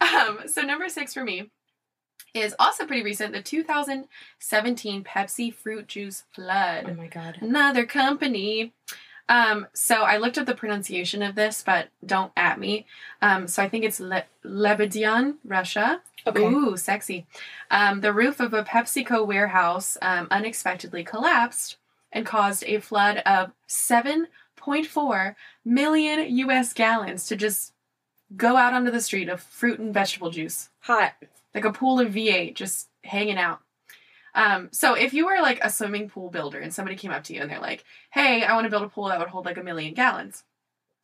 [0.00, 1.50] um, so number six for me
[2.34, 3.32] is also pretty recent.
[3.32, 6.86] The 2017 Pepsi fruit juice flood.
[6.88, 7.38] Oh my god.
[7.40, 8.72] another company.
[9.28, 12.86] Um, so I looked up the pronunciation of this, but don't at me.
[13.20, 16.00] Um, so I think it's Le- Lebedyan, Russia.
[16.26, 16.44] Okay.
[16.44, 17.26] Ooh, sexy.
[17.70, 21.76] Um, the roof of a PepsiCo warehouse um, unexpectedly collapsed
[22.10, 27.72] and caused a flood of 7.4 million US gallons to just
[28.36, 31.14] go out onto the street of fruit and vegetable juice Hot.
[31.54, 33.60] like a pool of V8 just hanging out.
[34.34, 37.34] Um, so if you were like a swimming pool builder and somebody came up to
[37.34, 39.56] you and they're like, "Hey, I want to build a pool that would hold like
[39.56, 40.44] a million gallons,"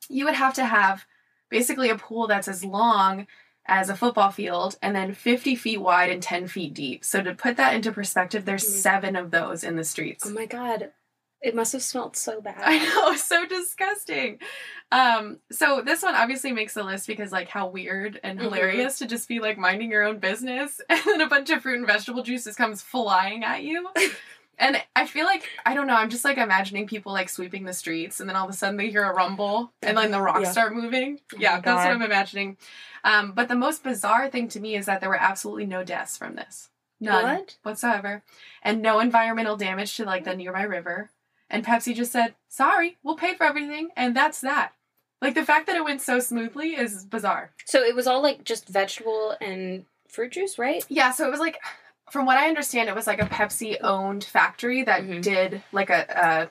[0.08, 1.06] you would have to have
[1.50, 3.26] basically a pool that's as long
[3.66, 7.04] as a football field and then 50 feet wide and 10 feet deep.
[7.04, 8.82] So to put that into perspective, there's Mm.
[8.82, 10.26] seven of those in the streets.
[10.26, 10.92] Oh my god.
[11.44, 12.57] It must have smelled so bad.
[12.59, 14.38] I know, so disgusting.
[14.90, 18.42] Um, so this one obviously makes the list because like how weird and Mhm.
[18.44, 21.76] hilarious to just be like minding your own business and then a bunch of fruit
[21.78, 23.88] and vegetable juices comes flying at you.
[24.59, 27.72] and I feel like I don't know, I'm just like imagining people like sweeping the
[27.74, 30.40] streets and then all of a sudden they hear a rumble and then the rocks
[30.44, 30.50] Yeah.
[30.52, 31.20] start moving.
[31.35, 32.57] Oh yeah, that's what I'm imagining.
[33.04, 36.16] Um, but the most bizarre thing to me is that there were absolutely no deaths
[36.16, 36.70] from this.
[37.00, 37.57] None What?
[37.64, 38.22] whatsoever.
[38.62, 41.11] And no environmental damage to like the nearby river.
[41.55, 43.88] And Pepsi just said, sorry, we'll pay for everything.
[43.97, 44.73] And that's that.
[45.23, 47.53] Like the fact that it went so smoothly is bizarre.
[47.64, 50.85] So it was all like just vegetable and fruit juice, right?
[50.88, 51.59] Yeah, so it was like,
[52.11, 55.23] from what I understand, it was like a Pepsi owned factory that Mhm.
[55.23, 56.51] did like a, a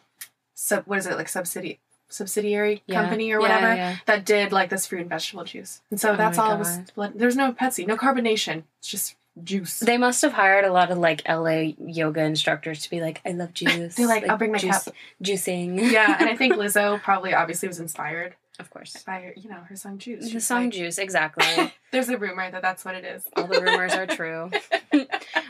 [0.55, 3.01] sub, what is it, like subsidy, subsidiary Yeah.
[3.01, 3.97] company or whatever yeah.
[4.05, 5.81] that did like this fruit and vegetable juice.
[5.91, 6.79] And so Oh that's all it was.
[7.13, 8.63] There's no Pepsi, no carbonation.
[8.79, 9.79] It's just juice.
[9.79, 13.31] They must have hired a lot of like LA yoga instructors to be like, I
[13.31, 13.95] love juice.
[13.95, 14.93] They're like, "I'll bring my juice, cup."
[15.23, 15.91] Juicing.
[15.91, 19.01] yeah, and I think Lizzo probably obviously was inspired of course.
[19.03, 20.31] by her, you know, her song Juice.
[20.31, 21.73] The song like- juice, exactly.
[21.91, 23.23] There's a rumor that that's what it is.
[23.35, 24.51] All the rumors are true.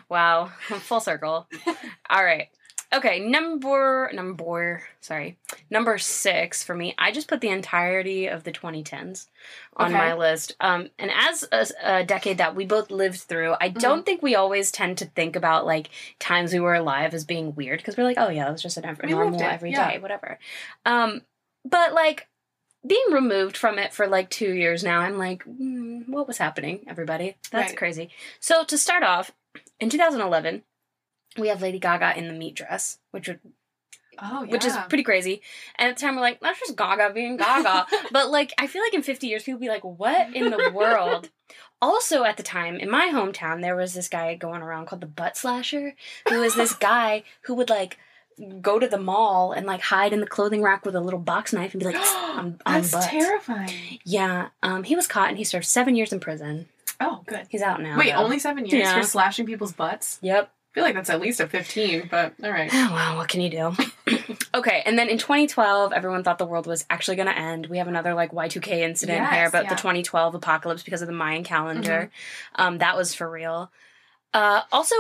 [0.10, 1.48] wow, full circle.
[2.10, 2.48] All right.
[2.94, 5.38] Okay, number number sorry.
[5.70, 6.94] Number 6 for me.
[6.98, 9.28] I just put the entirety of the 2010s
[9.76, 9.98] on Okay.
[9.98, 10.56] my list.
[10.60, 14.36] Um and as a, a decade that we both lived through, I don't think we
[14.36, 18.04] always tend to think about like times we were alive as being weird because we're
[18.04, 19.98] like, "Oh yeah, it was just an ev- normal everyday, yeah.
[20.00, 20.38] whatever."
[20.86, 21.22] Um
[21.66, 22.28] but like
[22.86, 26.84] being removed from it for like two years now, I'm like, mm, what was happening,
[26.88, 27.38] everybody?
[27.50, 27.78] That's Right.
[27.78, 28.10] crazy.
[28.42, 29.32] So to start off,
[29.80, 30.64] in 2011,
[31.38, 33.40] we have Lady Gaga in the meat dress, which would,
[34.22, 34.52] Oh, yeah.
[34.52, 35.42] which is pretty crazy.
[35.76, 37.88] And at the time, we're like, that's just Gaga being Gaga.
[38.12, 41.30] but like, I feel like in 50 years, people be like, what in the world?
[41.82, 45.08] Also, at the time, in my hometown, there was this guy going around called the
[45.08, 45.96] Butt Slasher,
[46.30, 47.98] who was this guy who would like
[48.62, 51.52] go to the mall and like hide in the clothing rack with a little box
[51.52, 53.04] knife and be like, I'm, I'm That's butt.
[53.10, 54.00] terrifying.
[54.06, 56.68] Yeah, um, he was caught and he served seven years in prison.
[57.02, 57.48] Oh, good.
[57.50, 57.98] He's out now.
[57.98, 58.18] Wait, though.
[58.18, 58.96] only seven years Yeah.
[59.02, 60.20] for slashing people's butts?
[60.22, 60.52] Yep.
[60.74, 62.68] I feel like that's at least a 15, but all right.
[62.74, 63.76] Oh, well, what can you do?
[64.56, 67.68] okay, and then in 2012, everyone thought the world was actually going to end.
[67.68, 69.70] We have another like Y2K incident Yes, here, but yeah.
[69.70, 72.10] the 2012 apocalypse because of the Mayan calendar,
[72.56, 72.62] Mm-hmm.
[72.62, 73.72] um, that was for real.
[74.34, 74.96] Uh, also,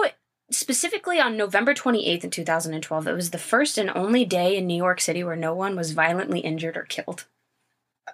[0.51, 4.77] specifically on November 28th in 2012, it was the first and only day in New
[4.77, 7.25] York City where no one was violently injured or killed.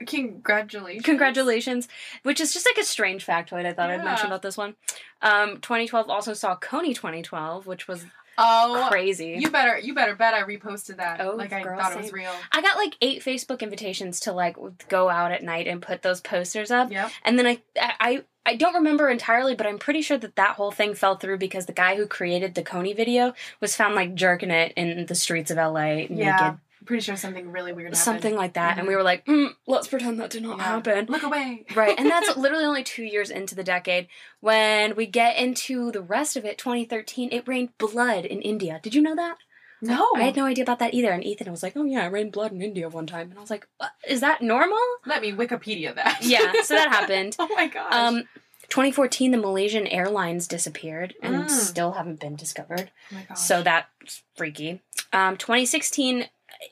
[0.06, 1.04] Congratulations.
[1.06, 1.88] Congratulations,
[2.24, 4.76] which is just like a strange factoid I thought I'd mention about this one.
[5.22, 8.06] Um, 2012 also saw Kony 2012, which was
[8.42, 9.36] Oh, crazy.
[9.38, 11.20] you better you better bet I reposted that.
[11.20, 12.32] Oh, like I girl, thought it was real.
[12.54, 14.56] I got like eight Facebook invitations to like
[14.88, 16.90] go out at night and put those posters up.
[16.90, 17.12] Yep.
[17.26, 20.72] And then I, I, I don't remember entirely, but I'm pretty sure that that whole
[20.72, 24.52] thing fell through because the guy who created the Kony video was found like jerking
[24.52, 26.40] it in the streets of LA naked, Yeah.
[26.40, 28.00] I'm pretty sure something really weird happened.
[28.04, 28.80] something like that.
[28.80, 28.90] And Mhm.
[28.90, 30.64] we were like, mm, let's pretend that did not Yeah.
[30.64, 31.06] happen.
[31.08, 31.66] Look away.
[31.76, 34.08] Right, and that's literally only two years into the decade.
[34.40, 38.80] When we get into the rest of it, 2013, it rained blood in India.
[38.82, 39.38] Did you know that?
[39.82, 40.10] no.
[40.16, 41.12] I had no idea about that either.
[41.12, 43.42] And Ethan was like, "Oh yeah, it rained blood in India one time," and I
[43.42, 46.18] was like, "Uh, "Is that normal?" Let me Wikipedia that.
[46.24, 47.36] Yeah, so that happened.
[47.40, 47.94] oh my gosh.
[47.94, 48.24] Um,
[48.68, 51.50] 2014, the Malaysian Airlines disappeared and Mm.
[51.50, 52.92] still haven't been discovered.
[53.12, 53.40] oh my gosh.
[53.40, 54.82] So that's freaky.
[55.14, 56.28] Um, 2016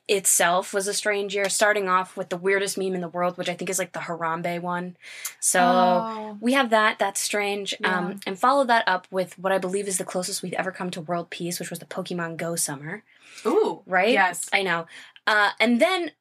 [0.08, 3.50] itself was a strange year, starting off with the weirdest meme in the world, which
[3.50, 4.98] I think is like the Harambe one.
[5.40, 6.38] So Oh.
[6.42, 7.00] we have that.
[7.00, 7.74] That's strange.
[7.80, 7.98] Yeah.
[7.98, 10.90] Um, and follow that up with what I believe is the closest we've ever come
[10.92, 13.04] to world peace, which was the Pokemon Go summer.
[13.46, 13.82] Ooh.
[13.86, 14.12] Right?
[14.12, 14.50] Yes.
[14.52, 14.88] I know.
[15.26, 16.12] Uh, and then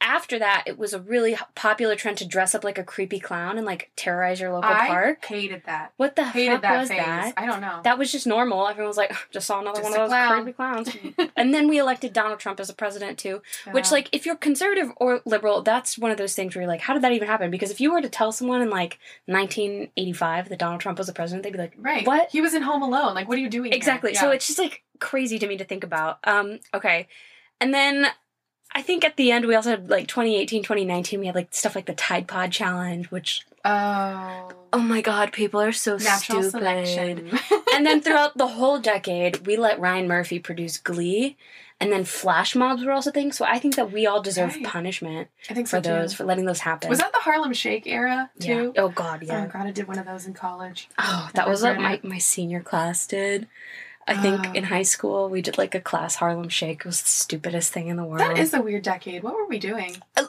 [0.00, 3.58] after that, it was a really popular trend to dress up like a creepy clown
[3.58, 4.80] and like terrorize your local park.
[4.82, 5.24] I park.
[5.26, 5.92] hated that.
[5.98, 6.98] What the Hated heck that was phase.
[6.98, 7.34] that?
[7.36, 7.80] I don't know.
[7.84, 8.66] That was just normal.
[8.66, 10.42] Everyone was like, just saw another Just one of those clown.
[10.42, 11.30] creepy clowns.
[11.36, 13.42] and then we elected Donald Trump as a president too.
[13.72, 16.80] Which, like, if you're conservative or liberal, that's one of those things where you're like,
[16.80, 17.50] how did that even happen?
[17.50, 21.12] Because if you were to tell someone in like 1985 that Donald Trump was the
[21.12, 22.06] president, they'd be like, right.
[22.06, 22.30] What?
[22.30, 23.14] He was in Home Alone.
[23.14, 23.70] Like, what are you doing?
[23.72, 23.76] here?
[23.76, 24.14] Exactly.
[24.14, 26.18] So it's just like crazy to me to think about.
[26.24, 27.08] Um, okay.
[27.60, 28.06] And then
[28.72, 31.74] I think at the end we also had like 2018, 2019, we had like stuff
[31.74, 36.50] like the Tide Pod Challenge, which oh oh my god, people are so natural stupid.
[36.50, 37.38] selection.
[37.74, 41.36] and then throughout the whole decade, we let Ryan Murphy produce Glee.
[41.82, 43.38] And then flash mobs were also things.
[43.38, 44.64] So I think that we all deserve Right.
[44.66, 46.18] punishment I think so for those, too.
[46.18, 46.90] for letting those happen.
[46.90, 48.54] Was that the Harlem Shake era yeah.
[48.54, 48.74] too?
[48.76, 49.46] Oh god, yeah.
[49.46, 50.90] Oh god, I did one of those in college.
[50.98, 53.46] Oh, that was what my, my senior class did.
[54.10, 54.52] I think Oh.
[54.52, 56.80] in high school we did like a class Harlem Shake.
[56.80, 58.20] It was the stupidest thing in the world.
[58.20, 59.22] That is a weird decade.
[59.22, 59.96] What were we doing?
[60.16, 60.24] Uh,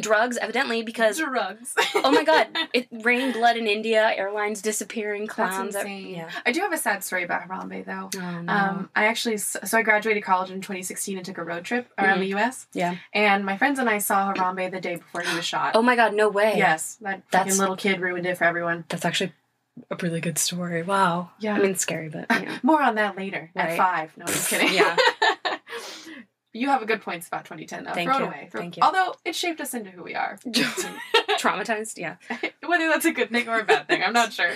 [0.00, 1.74] drugs, evidently, because drugs.
[1.96, 4.12] oh my god, it rained blood in India.
[4.16, 5.74] Airlines disappearing, That's clowns.
[5.74, 6.14] that- insane.
[6.14, 6.30] yeah.
[6.46, 8.08] I do have a sad story about Harambe though.
[8.20, 8.52] Oh no.
[8.52, 12.18] Um, I actually so I graduated college in 2016 and took a road trip around
[12.18, 12.20] Mhm.
[12.20, 12.66] the U.S.
[12.72, 12.96] yeah.
[13.12, 15.74] And my friends and I saw Harambe the day before he was shot.
[15.74, 16.54] Oh my god, no way.
[16.56, 18.84] yes, that That's- fucking little kid ruined it for everyone.
[18.88, 19.32] That's actually
[19.90, 20.82] a really good story.
[20.82, 21.30] Wow.
[21.38, 21.54] Yeah.
[21.54, 22.58] I mean, scary, but yeah.
[22.62, 24.16] More on that later at five.
[24.16, 24.74] No, I'm just kidding.
[24.74, 24.96] Yeah.
[26.52, 27.92] you have a good points about 2010 though.
[27.92, 28.26] Thank Throw it you.
[28.26, 28.48] away.
[28.50, 28.82] Throw- Thank you.
[28.82, 30.38] Although it shaped us into who we are.
[30.46, 31.98] Traumatized.
[31.98, 32.16] Yeah.
[32.66, 34.50] Whether that's a good thing or a bad thing, I'm not sure.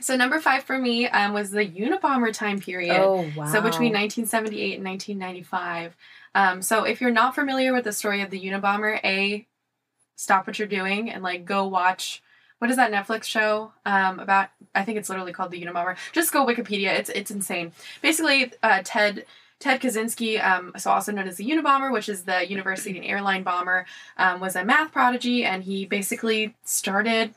[0.00, 3.00] So number five for me um, was the Unabomber time period.
[3.00, 3.46] Oh wow.
[3.46, 5.96] So between 1978 and 1995.
[6.34, 9.46] Um, so if you're not familiar with the story of the Unabomber, a
[10.16, 12.22] stop what you're doing and like go watch.
[12.58, 14.48] What is that Netflix show um, about?
[14.74, 15.96] I think it's literally called the Unabomber.
[16.12, 16.98] Just go Wikipedia.
[16.98, 17.72] It's it's insane.
[18.02, 19.26] Basically, uh, Ted
[19.58, 23.42] Ted Kaczynski, um, so also known as the Unabomber, which is the university and airline
[23.42, 23.86] bomber,
[24.18, 27.34] um, was a math prodigy, and he basically started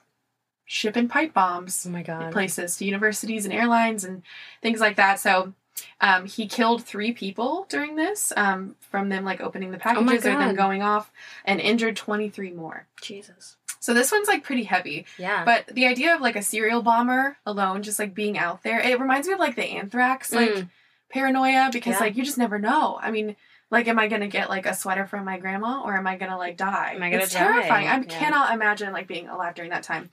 [0.65, 2.31] shipping pipe bombs Oh my god.
[2.31, 4.21] places to universities and airlines and
[4.61, 5.19] things like that.
[5.19, 5.53] So
[5.99, 10.25] um, he killed three people during this um, from them like opening the Oh packages
[10.25, 11.11] or them going off
[11.45, 12.85] and injured 23 more.
[13.01, 13.57] Jesus.
[13.79, 15.05] So this one's like pretty heavy.
[15.17, 15.45] Yeah.
[15.45, 18.99] But the idea of like a serial bomber alone, just like being out there, it
[18.99, 20.69] reminds me of like the anthrax like Mm.
[21.11, 21.99] paranoia because Yeah.
[22.01, 22.99] like you just never know.
[23.01, 23.35] I mean,
[23.71, 26.37] like, am I gonna get like a sweater from my grandma or am I gonna
[26.37, 26.93] like die?
[26.95, 27.39] Am I gonna it's die?
[27.39, 27.87] terrifying.
[27.87, 28.03] I Yeah.
[28.03, 30.09] cannot imagine like being alive during that time.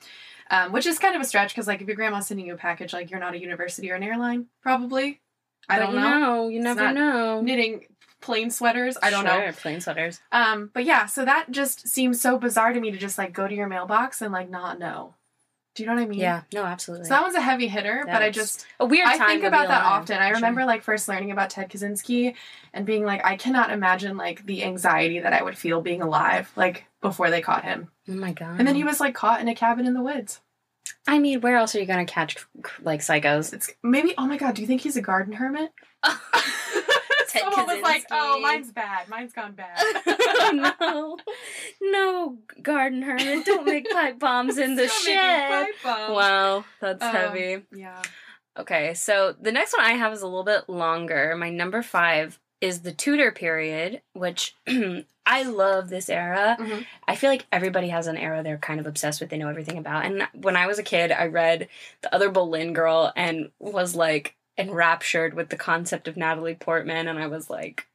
[0.48, 2.56] Um, which is kind of a stretch because like if your grandma's sending you a
[2.58, 5.20] package, like you're not a university or an airline, probably.
[5.68, 6.48] I But don't know.
[6.48, 7.40] You never know.
[7.40, 7.86] Knitting
[8.26, 8.98] plain sweaters.
[9.00, 9.40] I don't know.
[9.40, 10.20] Sure, Plain sweaters.
[10.32, 13.46] Um, but yeah, so that just seems so bizarre to me to just like go
[13.46, 15.14] to your mailbox and like not know.
[15.76, 16.18] Do you know what I mean?
[16.18, 16.42] Yeah.
[16.52, 17.04] No, absolutely.
[17.04, 19.84] So that one's a heavy hitter, but I just a weird I think about that
[19.84, 20.16] often.
[20.18, 20.66] I remember sure.
[20.66, 22.34] like first learning about Ted Kaczynski
[22.72, 26.50] and being like, I cannot imagine like the anxiety that I would feel being alive,
[26.56, 27.90] like before they caught him.
[28.08, 28.58] Oh my god.
[28.58, 30.40] And then he was like caught in a cabin in the woods.
[31.06, 32.44] I mean, where else are you gonna catch
[32.82, 33.52] like psychos?
[33.52, 35.72] It's maybe oh my god, do you think he's a garden hermit?
[37.40, 39.08] Ted Someone was like, oh, mine's bad.
[39.08, 39.76] Mine's gone bad.
[39.78, 41.16] oh
[41.80, 43.44] no, no, garden hermit!
[43.44, 45.50] Don't make pipe bombs in the Still making shed.
[45.66, 46.14] pipe bombs.
[46.14, 47.62] Wow, that's Um, heavy.
[47.74, 48.02] Yeah.
[48.58, 51.36] Okay, so the next one I have is a little bit longer.
[51.36, 54.56] My number five is the Tudor period, which
[55.26, 56.56] I love this era.
[56.58, 56.86] Mhm.
[57.06, 59.76] I feel like everybody has an era they're kind of obsessed with, they know everything
[59.76, 60.06] about.
[60.06, 61.68] And when I was a kid, I read
[62.02, 67.08] The Other Boleyn Girl and was like enraptured with the concept of Natalie Portman.
[67.08, 67.86] And I was like,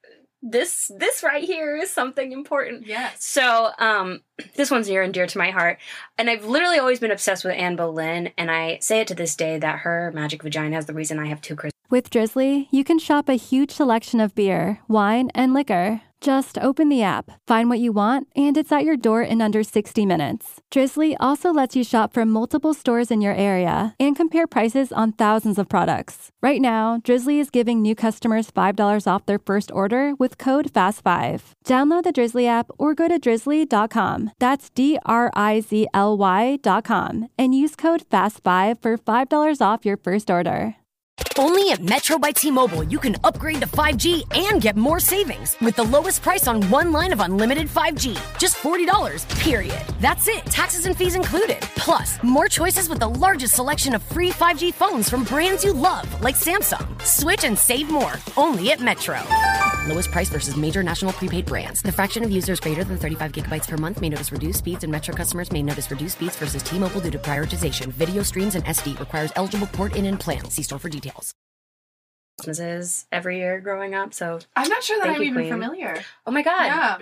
[0.43, 2.87] this this right here is something important.
[2.87, 3.23] Yes.
[3.23, 4.21] So, um,
[4.55, 5.79] this one's near and dear to my heart.
[6.17, 9.35] And I've literally always been obsessed with Anne Boleyn, and I say it to this
[9.35, 11.71] day that her magic vagina is the reason I have two Chris.
[11.89, 16.01] With Drizly, you can shop a huge selection of beer, wine, and liquor.
[16.21, 19.63] Just open the app, find what you want, and it's at your door in under
[19.63, 20.61] 60 minutes.
[20.69, 25.13] Drizly also lets you shop from multiple stores in your area and compare prices on
[25.13, 26.29] thousands of products.
[26.39, 31.53] Right now, Drizly is giving new customers $5 off their first order with code FAST5.
[31.65, 34.29] Download the Drizly app or go to drizly.com.
[34.37, 39.97] That's D R I Z L Y.com and use code FAST5 for $5 off your
[39.97, 40.75] first order.
[41.37, 45.75] Only at Metro by T-Mobile, you can upgrade to 5G and get more savings with
[45.75, 48.17] the lowest price on one line of unlimited 5G.
[48.37, 49.79] Just $40, period.
[49.99, 51.61] That's it, taxes and fees included.
[51.75, 56.21] Plus, more choices with the largest selection of free 5G phones from brands you love,
[56.21, 57.01] like Samsung.
[57.01, 59.21] Switch and save more, only at Metro.
[59.87, 61.81] Lowest price versus major national prepaid brands.
[61.81, 64.91] The fraction of users greater than 35 gigabytes per month may notice reduced speeds, and
[64.91, 67.87] Metro customers may notice reduced speeds versus T-Mobile due to prioritization.
[67.87, 70.45] Video streams and SD requires eligible port in and plan.
[70.49, 71.30] See store for details.
[72.45, 74.13] Christmases every year growing up.
[74.13, 75.49] So, I'm not sure that I'm even Queen.
[75.51, 76.01] familiar.
[76.25, 76.97] oh my god, Yeah.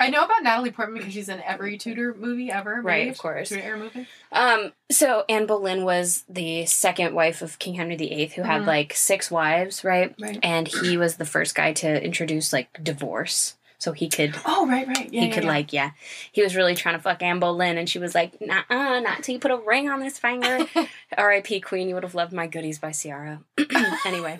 [0.00, 2.80] I know about Natalie Portman because she's in every Tudor movie ever.
[2.82, 3.48] Right, of course.
[3.48, 4.06] Tudor era movie.
[4.30, 8.66] Um, so Anne Boleyn was the second wife of King Henry VIII, who had Mhm.
[8.66, 10.14] like six wives, right?
[10.20, 10.38] Right.
[10.40, 14.36] And he was the first guy to introduce like divorce, so he could.
[14.46, 15.12] Oh, right, right.
[15.12, 15.50] Yeah, he yeah, could yeah.
[15.50, 15.90] like yeah
[16.30, 19.24] he was really trying to fuck Anne Boleyn and she was like nah uh not
[19.24, 20.64] till you put a ring on this finger
[21.18, 21.60] R.I.P.
[21.60, 23.40] Queen you would have loved my goodies by Ciara
[24.06, 24.38] anyway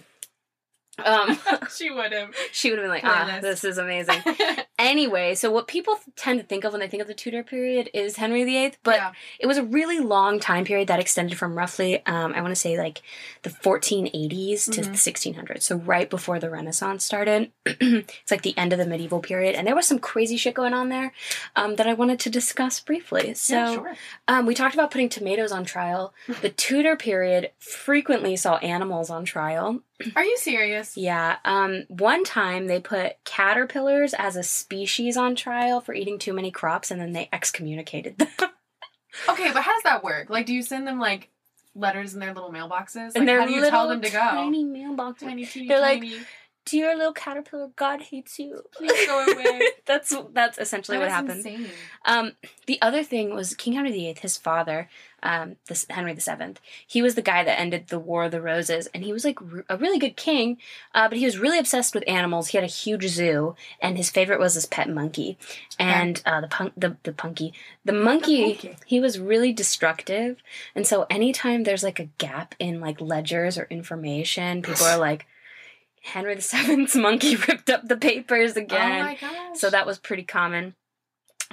[1.04, 1.38] um
[1.76, 2.34] she would have.
[2.52, 4.20] she would have been like ah this is amazing.
[4.78, 7.90] Anyway so what people tend to think of when they think of the Tudor period
[7.92, 9.12] is Henry VIII but Yeah.
[9.40, 12.60] it was a really long time period that extended from roughly um, i want to
[12.60, 13.02] say like
[13.42, 17.50] the 1480s to the 1600s so right before the renaissance started.
[17.80, 20.74] It's like the end of the medieval period and there was some crazy shit going
[20.74, 21.12] on there
[21.56, 23.34] um, that i wanted to discuss briefly.
[23.34, 23.94] So yeah, sure.
[24.28, 26.14] um, we talked about putting tomatoes on trial.
[26.42, 29.80] The tudor period frequently saw animals on trial
[30.14, 30.96] Are you serious?
[30.96, 31.36] yeah.
[31.44, 36.50] Um, one time they put caterpillars as a species on trial for eating too many
[36.50, 38.28] crops, and then they excommunicated them.
[39.28, 40.30] Okay, but how does that work?
[40.30, 41.30] Like, do you send them like
[41.74, 43.14] letters in their little mailboxes?
[43.14, 44.18] Like, and how do you tell them to go?
[44.18, 45.20] tiny mailboxes.
[45.20, 46.20] tiny, teeny, They're like, tiny.
[46.64, 48.62] Dear little caterpillar, God hates you.
[48.72, 49.62] Please go away.
[49.86, 51.38] that's that's essentially That what happened.
[51.38, 51.66] Insane.
[52.04, 52.32] Um,
[52.66, 54.90] the other thing was King Henry VIII, his father,
[55.22, 56.54] um, this Henry VII.
[56.86, 59.40] He was the guy that ended the War of the Roses, and he was like
[59.40, 60.58] r- a really good king,
[60.94, 62.48] uh, but he was really obsessed with animals.
[62.48, 65.38] He had a huge zoo, and his favorite was his pet monkey,
[65.78, 68.42] and uh, the punk, the the punky, the monkey.
[68.42, 68.76] monkey.
[68.84, 70.36] He was really destructive,
[70.74, 75.26] and so anytime there's like a gap in like ledgers or information, people are like.
[76.08, 79.00] Henry VII's monkey ripped up the papers again.
[79.02, 79.58] Oh my gosh.
[79.58, 80.74] So that was pretty common.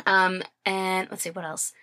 [0.05, 1.73] Um, and let's see what else.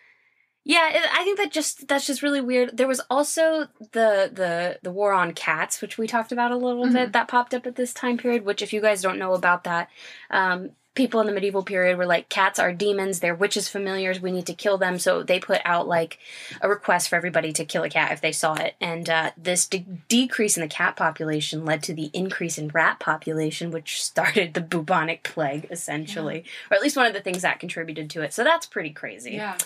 [0.65, 2.77] Yeah, it, I think that just that's just really weird.
[2.77, 6.85] There was also the the the war on cats, which we talked about a little
[6.85, 6.95] Mm-hmm.
[6.95, 8.45] bit, that popped up at this time period.
[8.45, 9.89] Which, if you guys don't know about that,
[10.31, 14.31] um, people in the medieval period were like, cats are demons, they're witches' familiars, we
[14.31, 14.99] need to kill them.
[14.99, 16.19] So they put out like
[16.61, 18.75] a request for everybody to kill a cat if they saw it.
[18.81, 23.01] And uh, this de- decrease in the cat population led to the increase in rat
[23.01, 27.59] population, which started the bubonic plague, essentially, or at least one of the things that
[27.59, 28.35] contributed to it.
[28.35, 29.33] So that's pretty crazy.
[29.33, 29.57] yeah.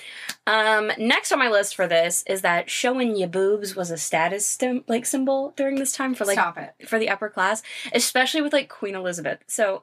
[0.46, 4.58] Um, next on my list for this is that showing your boobs was a status
[4.86, 6.38] like symbol during this time for like
[6.86, 7.62] for the upper class,
[7.92, 9.40] especially with like Queen Elizabeth.
[9.48, 9.82] So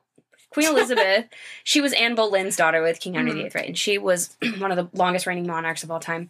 [0.54, 1.26] Queen Elizabeth,
[1.64, 3.34] she was Anne Boleyn's daughter with King Henry.
[3.34, 3.68] VIII, right?
[3.68, 6.30] And she was one of the longest reigning monarchs of all time.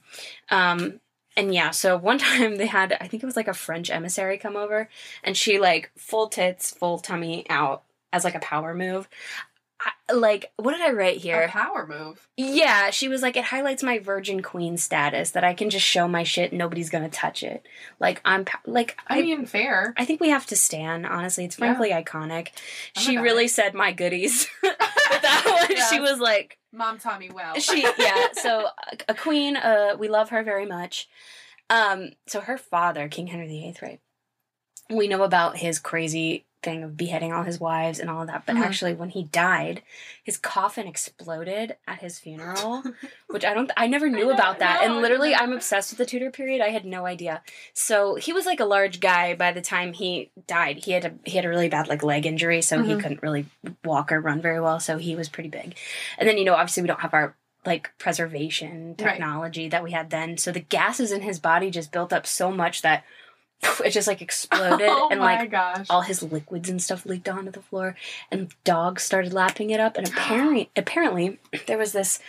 [0.49, 0.99] Um,
[1.36, 4.38] and yeah, so one time they had, I think it was like a French emissary
[4.38, 4.89] come over,
[5.24, 9.07] and she like full tits, full tummy out as like a power move.
[10.10, 11.42] I, like, what did I write here?
[11.42, 12.28] A power move.
[12.38, 16.08] Yeah, she was like, it highlights my virgin queen status that I can just show
[16.08, 17.66] my shit, nobody's gonna touch it.
[18.00, 19.94] Like I'm like I, mean, fair.
[19.98, 21.06] I think we have to stand.
[21.06, 22.50] Honestly, it's frankly iconic.
[22.96, 24.48] I'm she really said my goodies.
[25.22, 27.58] That one, she was like, Mom taught me well.
[27.60, 28.28] she yeah.
[28.34, 29.56] So a- a queen.
[29.56, 31.08] Uh, we love her very much.
[31.70, 34.00] Um, so her father, King Henry VIII, right?
[34.90, 38.45] We know about his crazy thing of beheading all his wives and all of that,
[38.45, 38.61] but Mhm.
[38.61, 39.84] actually, when he died,
[40.24, 42.84] his coffin exploded at his funeral,
[43.28, 43.70] which I don't.
[43.78, 46.61] I never knew know, about that, no, and literally, I'm obsessed with the Tudor period.
[46.61, 47.43] I had no idea.
[47.74, 50.86] So he was like a large guy by the time he died.
[50.86, 52.99] He had a he had a really bad like leg injury, so he Mhm.
[53.01, 53.45] couldn't really
[53.84, 54.80] walk or run very well.
[54.80, 55.76] So he was pretty big.
[56.18, 57.36] And then you know, obviously, we don't have our
[57.66, 58.97] like preservation Right.
[58.97, 60.38] technology that we had then.
[60.38, 63.03] So the gases in his body just built up so much that
[63.86, 65.86] it just like exploded oh and my like gosh.
[65.89, 67.95] all his liquids and stuff leaked onto the floor
[68.32, 72.20] and dogs started lapping it up and apparently apparently there was this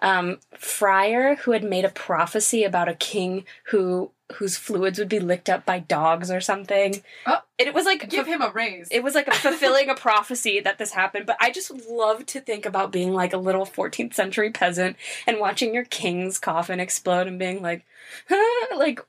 [0.00, 5.20] um, friar who had made a prophecy about a king who whose fluids would be
[5.20, 7.38] licked up by dogs or something Oh.
[7.58, 8.88] and it was like Give him a raise.
[8.90, 12.64] it was like fulfilling a prophecy that this happened but i just love to think
[12.66, 17.38] about being like a little 14th century peasant and watching your king's coffin explode and
[17.38, 17.84] being like
[18.76, 19.00] like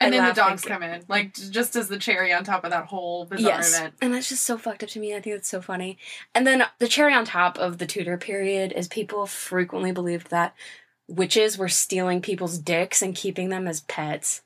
[0.00, 2.64] and I then the dogs like- come in, like just as the cherry on top
[2.64, 3.94] of that whole bizarre event.
[4.00, 5.14] And that's just so fucked up to me.
[5.14, 5.98] I think it's so funny.
[6.34, 10.54] And then the cherry on top of the Tudor period is people frequently believed that
[11.08, 14.42] witches were stealing people's dicks and keeping them as pets.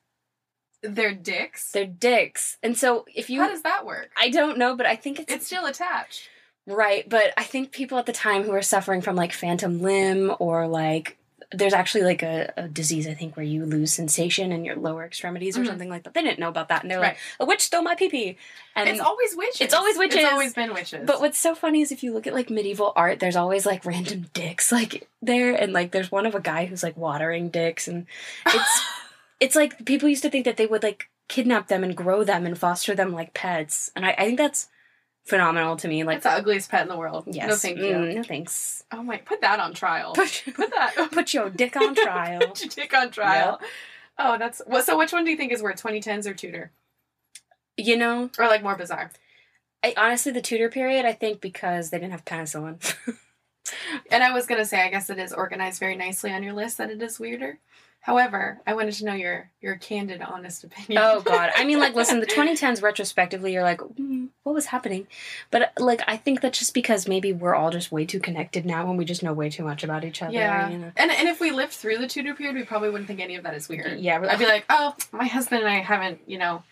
[0.83, 1.71] They're dicks.
[1.71, 2.57] They're dicks.
[2.63, 4.11] And so if you How does that work?
[4.17, 6.29] I don't know, but I think it's, It's still attached.
[6.67, 10.35] right, but I think people at the time who were suffering from like phantom limb
[10.41, 11.19] or like
[11.55, 15.05] there's actually like a, a disease I think where you lose sensation in your lower
[15.05, 15.67] extremities or Mhm.
[15.67, 16.15] something like that.
[16.15, 17.09] They didn't know about that and they're Right.
[17.15, 18.37] like, a witch stole my pee pee.
[18.75, 19.61] And it's always witches.
[19.61, 20.17] it's always witches.
[20.21, 21.07] It's always been witches.
[21.07, 23.85] But what's so funny is if you look at like medieval art, there's always like
[23.85, 27.87] random dicks like there, and like there's one of a guy who's like watering dicks,
[27.89, 28.07] and
[28.47, 28.81] it's
[29.41, 32.45] it's like people used to think that they would like kidnap them and grow them
[32.47, 34.69] and foster them like pets, and I, I think that's
[35.25, 36.05] phenomenal to me.
[36.05, 37.25] Like, That's the ugliest pet in the world.
[37.27, 37.85] yes, No, thank you.
[37.95, 38.85] Mm, no thanks.
[38.93, 40.13] Oh my, put that on trial.
[40.15, 41.09] Put, Put that.
[41.13, 42.41] put your dick on trial.
[42.49, 43.61] Put your dick on trial.
[44.19, 44.99] Oh, that's well, so.
[44.99, 46.71] Which one do you think is worse, 2010s or Tudor,
[47.77, 49.11] you know, or like more bizarre?
[49.85, 52.95] I, honestly, the Tudor period, I think because they didn't have penicillin.
[54.11, 56.79] And I was gonna say, I guess it is organized very nicely on your list
[56.79, 57.59] that it is weirder.
[58.03, 61.01] However, I wanted to know your your candid, honest opinion.
[61.05, 65.07] oh God, I mean, like, listen, the 2010s retrospectively, you're like, mm, what was happening?
[65.53, 68.89] But like, I think that's just because maybe we're all just way too connected now,
[68.89, 70.33] and we just know way too much about each other.
[70.33, 70.69] yeah.
[70.69, 70.93] you know?
[70.97, 73.45] And and if we lived through the Tudor period, we probably wouldn't think any of
[73.45, 74.01] that is weird.
[74.01, 76.65] Yeah, I'd be like, oh, my husband and I haven't, you know,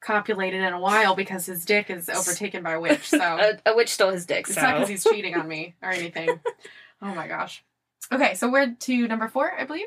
[0.00, 3.06] copulated in a while because his dick is overtaken by a witch.
[3.06, 3.18] So
[3.66, 4.46] a, a witch stole his dick.
[4.48, 6.40] It's So not because he's cheating on me or anything.
[7.02, 7.62] oh my gosh.
[8.10, 9.86] Okay, so we're to number four, I believe.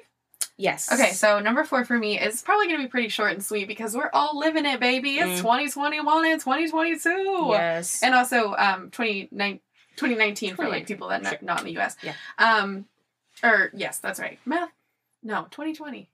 [0.58, 0.92] Yes.
[0.92, 3.68] Okay, so number four for me is probably going to be pretty short and sweet
[3.68, 5.18] because we're all living it, baby.
[5.18, 5.44] It's Mm.
[5.44, 7.48] 2021 and 2022.
[7.52, 8.02] Yes.
[8.04, 9.60] And also um 29
[9.96, 11.38] 2019 for like people that are sure.
[11.42, 11.96] not in the US.
[12.02, 12.14] Yeah.
[12.38, 12.86] Um,
[13.44, 14.40] or yes, that's right.
[14.46, 14.70] Math.
[15.22, 16.10] No, 2020.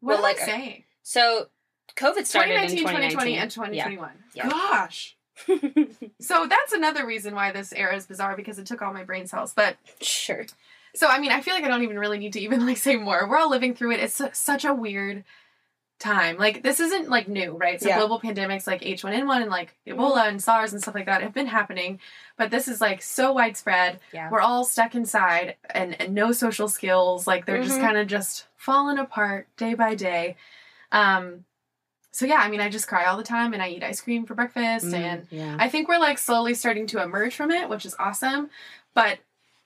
[0.00, 0.84] What Well, am like, I saying?
[1.02, 1.48] so
[1.96, 4.10] COVID started in 2019, 2020, and 2021.
[4.34, 4.48] Yeah.
[4.48, 5.16] Gosh.
[6.20, 9.26] So that's another reason why this era is bizarre because it took all my brain
[9.26, 9.52] cells.
[9.54, 10.44] But sure.
[10.94, 12.96] So I mean, I feel like I don't even really need to even like say
[12.96, 13.28] more.
[13.28, 14.00] We're all living through it.
[14.00, 15.24] It's su- such a weird
[15.98, 16.38] time.
[16.38, 17.78] Like this isn't like new, right?
[17.80, 17.98] So Yeah.
[17.98, 21.46] global pandemics like H1N1 and like Ebola and SARS and stuff like that have been
[21.46, 22.00] happening,
[22.38, 24.00] but this is like so widespread.
[24.12, 24.30] Yeah.
[24.30, 27.26] We're all stuck inside and, and no social skills.
[27.26, 27.82] Like they're just Mhm.
[27.82, 30.36] kind of just falling apart day by day.
[30.90, 31.44] Um
[32.12, 34.24] so yeah, I mean, I just cry all the time and I eat ice cream
[34.26, 35.56] for breakfast Mm, and yeah.
[35.60, 38.48] I think we're like slowly starting to emerge from it, which is awesome.
[38.94, 39.18] But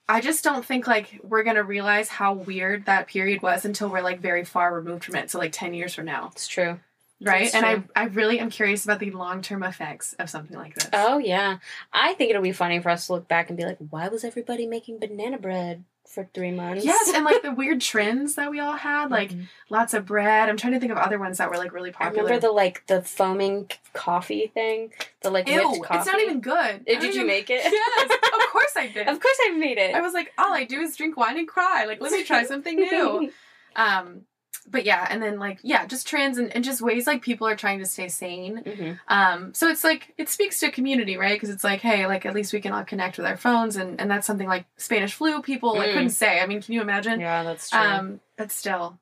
[0.08, 4.02] I just don't think like we're gonna realize how weird that period was until we're
[4.02, 5.30] like very far removed from it.
[5.30, 6.78] So like ten years from now, it's true.
[7.20, 7.50] right?
[7.50, 7.90] That's and true.
[7.96, 10.88] I I really am curious about the long term effects of something like this.
[10.92, 11.58] Oh yeah,
[11.92, 14.24] I think it'll be funny for us to look back and be like, why was
[14.24, 16.84] everybody making banana bread for three months?
[16.84, 19.48] Yes, and like the weird trends that we all had, like Mhm.
[19.70, 20.48] lots of bread.
[20.48, 22.20] I'm trying to think of other ones that were like really popular.
[22.20, 24.92] I remember the like the foaming coffee thing,
[25.22, 25.98] the like Ew, whipped coffee.
[25.98, 26.84] it's not even good.
[26.86, 27.62] Don't Did you make it?
[27.64, 29.08] Yes, of course I did.
[29.08, 29.94] of course I made it.
[29.94, 31.84] I was like, all I do is drink wine and cry.
[31.86, 33.30] Like, let me try something new.
[33.76, 34.22] um,
[34.66, 37.56] but yeah, and then like yeah, just trends and, and just ways like people are
[37.56, 38.62] trying to stay sane.
[38.64, 38.98] Mhm.
[39.08, 41.34] Um, so it's like it speaks to community, right?
[41.34, 44.00] Because it's like, hey, like at least we can all connect with our phones, and
[44.00, 45.42] and that's something like Spanish flu.
[45.42, 45.92] People like Mm.
[45.94, 46.40] couldn't say.
[46.40, 47.20] I mean, can you imagine?
[47.20, 47.80] Yeah, that's true.
[47.80, 48.98] Um, but still,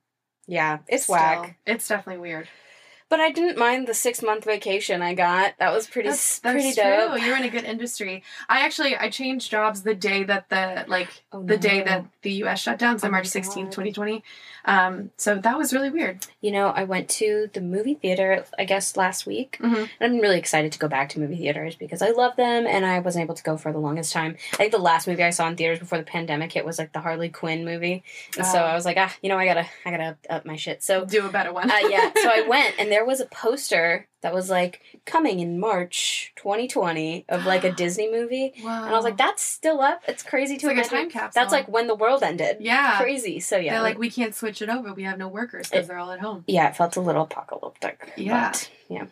[0.47, 1.59] yeah, it's still, whack.
[1.67, 2.49] It's definitely weird.
[3.13, 5.53] But I didn't mind the six month vacation I got.
[5.59, 6.83] That was pretty That's, that's pretty true.
[7.11, 7.21] dope.
[7.21, 8.23] You're in a good industry.
[8.49, 12.33] I actually I changed jobs the day that the like Oh, the day that the
[12.45, 12.61] U.S.
[12.63, 13.75] shut down, so Oh March sixteenth, God.
[13.75, 14.25] twenty twenty.
[14.65, 16.25] Um, so that was really weird.
[16.41, 19.59] You know, I went to the movie theater, I guess, last week.
[19.61, 19.89] Mhm.
[20.01, 22.87] And I'm really excited to go back to movie theaters because I love them and
[22.87, 24.37] I wasn't able to go for the longest time.
[24.53, 26.93] I think the last movie I saw in theaters before the pandemic hit was like
[26.93, 28.05] the Harley Quinn movie.
[28.39, 28.63] And so Oh.
[28.65, 30.81] I was like, ah, you know, I gotta I gotta up, up my shit.
[30.83, 31.69] So Do a better one.
[31.69, 35.59] uh, yeah, so I went and there was a poster that was like coming in
[35.59, 38.53] March 2020 of like a Disney movie.
[38.63, 38.85] Wow.
[38.85, 40.03] And I was like, that's still up.
[40.07, 41.11] It's crazy to It's like imagine.
[41.11, 41.31] time.
[41.35, 42.59] That's like when the world ended.
[42.61, 42.99] Yeah.
[43.01, 43.41] Crazy.
[43.41, 43.75] So yeah.
[43.75, 44.95] They're like, we can't switch it over.
[44.95, 46.45] We have no workers because they're all at home.
[46.47, 48.13] Yeah, it felt a little apocalyptic.
[48.17, 48.51] Yeah.
[48.53, 49.07] but, yeah.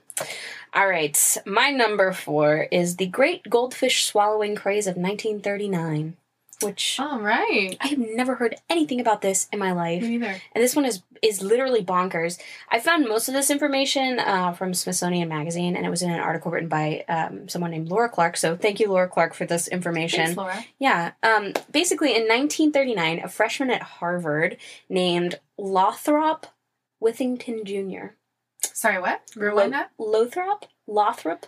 [0.74, 1.36] All right.
[1.46, 6.16] My number four is the Great Goldfish Swallowing Craze of 1939,
[6.62, 7.76] which All right.
[7.80, 10.02] I have never heard anything about this in my life.
[10.02, 10.40] Me neither.
[10.52, 12.40] And this one is is literally bonkers.
[12.70, 16.20] I found most of this information uh, from Smithsonian Magazine, and it was in an
[16.20, 18.36] article written by um, someone named Laura Clark.
[18.36, 20.24] So thank you, Laura Clark, for this information.
[20.24, 20.64] Thanks, Laura.
[20.78, 21.12] Yeah.
[21.22, 24.56] Um, basically, in 1939, a freshman at Harvard
[24.88, 26.46] named Lothrop
[27.02, 28.14] Withington Jr.
[28.62, 29.22] Sorry, what?
[29.36, 29.90] Rewind that?
[29.98, 30.66] Lothrop?
[30.86, 31.46] Lothrop?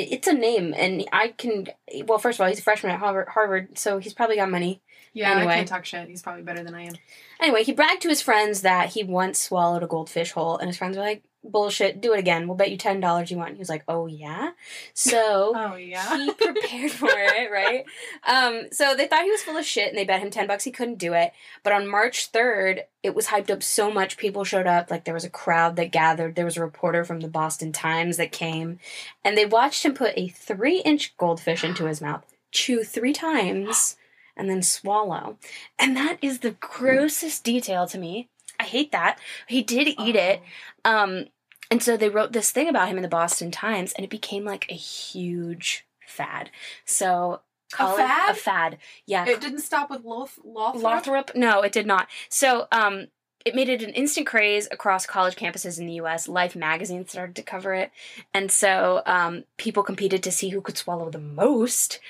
[0.00, 1.66] It's a name, and I can.
[2.06, 4.80] Well, first of all, he's a freshman at Harvard, Harvard so he's probably got money.
[5.12, 5.52] Yeah, Anyway.
[5.52, 6.08] I can't talk shit.
[6.08, 6.94] He's probably better than I am.
[7.40, 10.76] Anyway, he bragged to his friends that he once swallowed a goldfish whole, and his
[10.76, 12.00] friends were like, "Bullshit!
[12.00, 12.46] Do it again.
[12.46, 14.50] We'll bet you ten dollars you won." He was like, "Oh yeah."
[14.94, 16.16] So Oh, yeah.
[16.16, 17.84] he prepared for it, right?
[18.26, 20.64] Um, so they thought he was full of shit, and they bet him ten bucks
[20.64, 21.32] he couldn't do it.
[21.62, 24.90] But on March third, it was hyped up so much, people showed up.
[24.90, 26.34] Like there was a crowd that gathered.
[26.34, 28.78] There was a reporter from the Boston Times that came,
[29.24, 33.96] and they watched him put a three-inch goldfish into his mouth, chew three times,
[34.36, 35.36] and then swallow.
[35.78, 38.28] And that is the grossest detail to me.
[38.68, 39.18] Hate that.
[39.46, 40.42] He did eat it.
[40.84, 41.26] Um,
[41.70, 44.44] and so they wrote this thing about him in the Boston Times, and it became
[44.44, 46.50] like a huge fad.
[46.84, 47.40] So
[47.72, 48.30] it fad?
[48.30, 48.78] a fad.
[49.06, 49.26] Yeah.
[49.26, 50.82] It didn't stop with Loth- Lothrop?
[50.82, 51.30] Lothrop?
[51.34, 52.08] No, it did not.
[52.28, 53.08] So, um,
[53.44, 56.28] it made it an instant craze across college campuses in the US.
[56.28, 57.90] Life magazine started to cover it.
[58.34, 62.00] And so um, people competed to see who could swallow the most.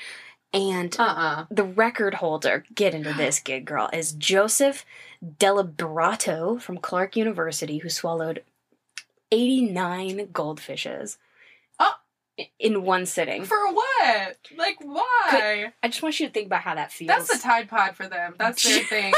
[0.52, 1.46] And Uh-uh.
[1.50, 4.84] the record holder, get into this gig, girl, is Joseph
[5.22, 8.42] Deliberato from Clark University, who swallowed
[9.30, 11.18] 89 goldfishes.
[12.58, 13.44] In one sitting.
[13.44, 14.36] For what?
[14.56, 15.72] Like, why?
[15.82, 17.08] I just want you to think about how that feels.
[17.08, 18.34] That's the Tide Pod for them.
[18.38, 19.12] That's their thing.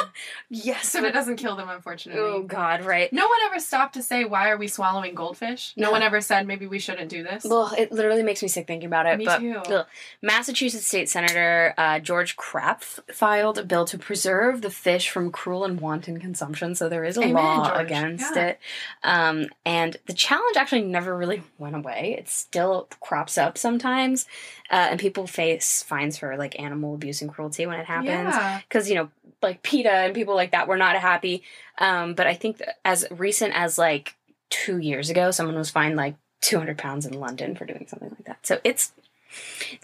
[0.49, 2.23] yes, So it doesn't kill them, unfortunately.
[2.23, 3.13] Oh God, right?
[3.13, 5.75] No one ever stopped to say, why are we swallowing goldfish?
[5.77, 5.93] No, No.
[5.93, 7.45] one ever said, maybe we shouldn't do this.
[7.45, 9.19] Well, it literally makes me sick thinking about it.
[9.19, 9.57] Me but too.
[9.75, 9.87] ugh.
[10.23, 15.65] Massachusetts State Senator uh, George Krapf filed a bill to preserve the fish from cruel
[15.65, 16.75] and wanton consumption.
[16.75, 17.81] So there is a Amen, law George.
[17.87, 18.43] against Yeah.
[18.47, 18.59] it.
[19.05, 22.17] Um, and the challenge actually never really went away.
[22.19, 24.25] It's still crops up sometimes,
[24.71, 28.09] uh, and people face fines for like animal abuse and cruelty when it happens.
[28.35, 28.61] Yeah.
[28.67, 29.09] because you know
[29.43, 31.43] like PETA and people like that were not happy.
[31.79, 34.15] Um, but I think as recent as like
[34.49, 38.11] two years ago, someone was fined like two hundred pounds in London for doing something
[38.11, 38.39] like that.
[38.47, 38.93] So it's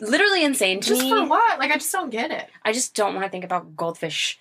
[0.00, 1.10] literally insane to Just me.
[1.10, 1.58] for what?
[1.58, 2.48] Like, I just don't get it.
[2.64, 4.38] I just don't want to think about goldfish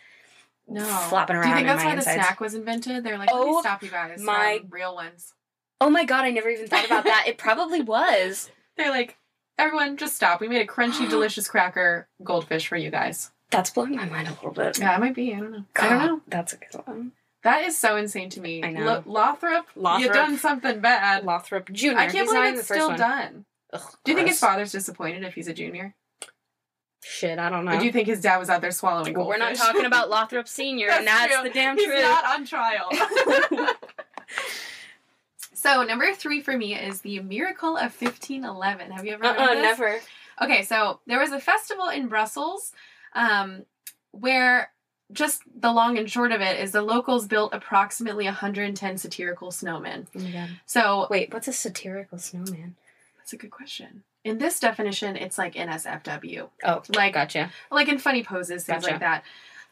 [0.67, 0.83] No.
[0.83, 1.43] flopping around.
[1.45, 2.17] Do you think in that's my why insides.
[2.17, 3.03] the snack was invented?
[3.03, 4.19] They're like, Oh, stop you guys.
[4.21, 5.33] my- real ones.
[5.81, 7.25] Oh my god, I never even thought about that.
[7.27, 8.49] It probably was.
[8.77, 9.17] They're like,
[9.57, 10.41] everyone, just stop.
[10.41, 13.31] We made a crunchy, delicious cracker goldfish for you guys.
[13.51, 14.79] That's blowing my mind a little bit.
[14.79, 15.33] Yeah, it might be.
[15.33, 15.65] I don't know.
[15.79, 16.21] I don't know.
[16.27, 17.11] That's a good one.
[17.43, 18.63] That is so insane to me.
[18.63, 18.83] I know.
[18.85, 20.13] Lo- Lothrop, you Lothrop.
[20.13, 21.23] done something bad.
[21.25, 21.89] Lothrop Jr.
[21.89, 22.97] I can't He's believe in the it's still one.
[22.99, 23.45] done.
[23.71, 25.93] Ugh, Do you think his father's disappointed if he's a junior?
[27.03, 27.73] Shit, I don't know.
[27.75, 30.09] Or do you think his dad was out there swallowing well, we're not talking about
[30.09, 31.43] Lothrop Senior, and that's true.
[31.43, 31.97] the damn He's truth.
[31.97, 32.89] He's not on trial.
[35.65, 38.91] so number three for me is the Miracle of 1511.
[38.91, 39.63] Have you ever heard Uh-uh, of this?
[39.63, 39.99] never.
[40.41, 42.71] Okay, so there was a festival in Brussels
[43.13, 43.65] um,
[44.11, 44.71] where
[45.11, 50.07] just the long and short of it is the locals built approximately 110 satirical snowmen.
[50.15, 50.49] Oh my god.
[50.65, 52.75] So Wait, what's a satirical snowman?
[53.17, 54.03] that's a good question.
[54.23, 57.51] In this definition, it's like NSFW, Oh, Like- gotcha.
[57.71, 58.91] like in funny poses, things Gotcha.
[58.93, 59.23] like that.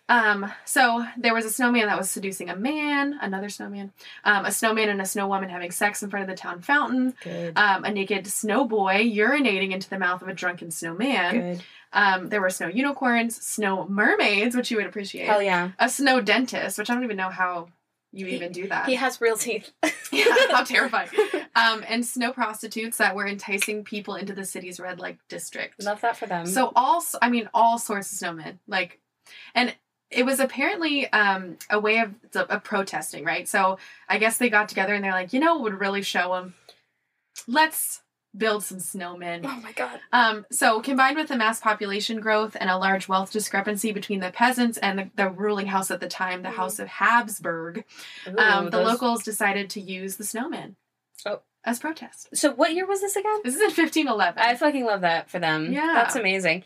[0.09, 3.93] Um, so there was a snowman that was seducing a man, another snowman,
[4.25, 7.15] um, a snowman and a snow woman having sex in front of the town fountain,
[7.23, 7.57] Good.
[7.57, 11.39] um, a naked snow boy urinating into the mouth of a drunken snowman.
[11.39, 11.63] Good.
[11.93, 15.27] Um, there were snow unicorns, snow mermaids, which you would appreciate.
[15.27, 15.71] Hell yeah.
[15.79, 17.67] A snow dentist, which I don't even know how
[18.11, 18.87] you even do that.
[18.87, 19.71] He has real teeth.
[20.11, 21.09] yeah, how terrifying.
[21.55, 25.81] Um, and snow prostitutes that were enticing people into the city's red light district.
[25.83, 26.45] Love that for them.
[26.45, 28.59] So all, I mean, all sorts of snowmen.
[28.67, 28.99] Like,
[29.55, 29.73] and
[30.15, 33.47] it was apparently um, a way of, of protesting, right?
[33.47, 36.33] So I guess they got together and they're like, you know, what would really show
[36.33, 36.53] them?
[37.47, 38.01] Let's
[38.35, 39.41] build some snowmen.
[39.45, 39.99] oh my god.
[40.11, 44.31] Um, so, combined with the mass population growth and a large wealth discrepancy between the
[44.31, 47.83] peasants and the, the ruling house at the time, the House of Habsburg,
[48.37, 50.75] um, the those- locals decided to use the snowman
[51.25, 51.41] Oh.
[51.63, 52.29] as protest.
[52.35, 53.39] So what year was this again?
[53.43, 54.41] This is in 1511.
[54.41, 55.71] I fucking love that for them.
[55.71, 55.91] Yeah.
[55.93, 56.63] That's amazing.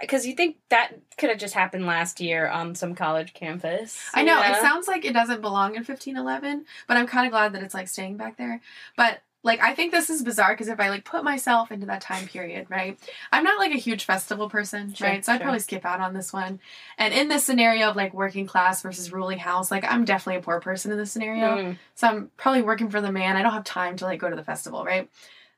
[0.00, 4.00] Because you think that could have just happened last year on some college campus.
[4.12, 4.56] I know Yeah.
[4.58, 7.74] it sounds like it doesn't belong in 1511, but I'm kind of glad that it's
[7.74, 8.60] like staying back there.
[8.96, 12.00] But like I think this is bizarre because if I like put myself into that
[12.00, 12.98] time period, right?
[13.30, 15.24] I'm not like a huge festival person, Sure, right?
[15.24, 15.44] So I'd sure.
[15.44, 16.58] probably skip out on this one.
[16.96, 20.42] And in this scenario of like working class versus ruling house, like I'm definitely a
[20.42, 21.58] poor person in this scenario.
[21.58, 21.78] Mm.
[21.94, 23.36] So I'm probably working for the man.
[23.36, 25.10] I don't have time to like go to the festival, right?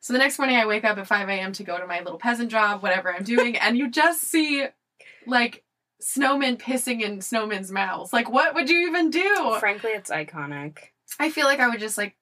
[0.07, 1.53] So the next morning I wake up at 5 a.m.
[1.55, 4.65] to go to my little peasant job, whatever I'm doing, and you just see
[5.27, 5.65] like
[6.01, 8.13] snowmen pissing in snowmen's mouths.
[8.13, 9.57] Like, what would you even do?
[9.59, 10.79] Frankly, it's iconic.
[11.19, 12.15] I feel like I would just like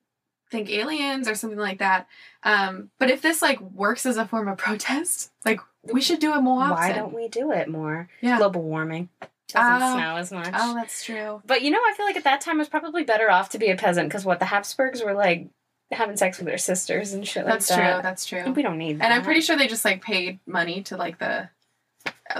[0.51, 2.07] think aliens or something like that.
[2.43, 5.61] Um, but if this like works as a form of protest, like
[5.93, 6.77] we should do it more often.
[6.77, 8.09] Why don't we do it more?
[8.23, 8.39] Yeah.
[8.39, 9.11] Global warming
[9.49, 9.95] doesn't Oh.
[9.99, 10.55] snow as much.
[10.57, 11.43] Oh, that's true.
[11.45, 13.59] But you know, I feel like at that time it was probably better off to
[13.59, 15.49] be a peasant because what the Habsburgs were like
[15.95, 17.87] having sex with their sisters and shit That's like true.
[17.87, 18.03] that.
[18.03, 18.39] That's true.
[18.39, 18.53] That's true.
[18.55, 19.05] We don't need that.
[19.07, 21.49] And I'm pretty sure they just like paid money to like the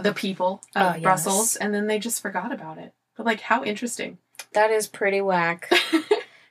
[0.03, 1.03] the people of Oh, yes.
[1.03, 2.93] Brussels, and then they just forgot about it.
[3.17, 4.19] But like, how interesting.
[4.53, 5.69] that is pretty whack.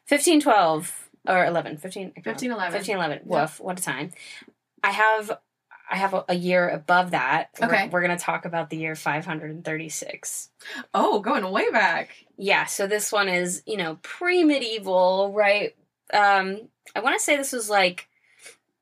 [0.09, 2.73] 1512 or 11, 15, 1511.
[2.73, 3.21] 1511.
[3.27, 4.11] Woof, what a time.
[4.83, 5.31] I have
[5.89, 7.49] I have a, a year above that.
[7.59, 7.89] We're- Okay.
[7.89, 10.49] We're, going to talk about the year 536.
[10.93, 12.15] Oh, going way back.
[12.37, 15.75] Yeah, so this one is, you know, pre-medieval, right?
[16.11, 18.07] Um I want to say this was like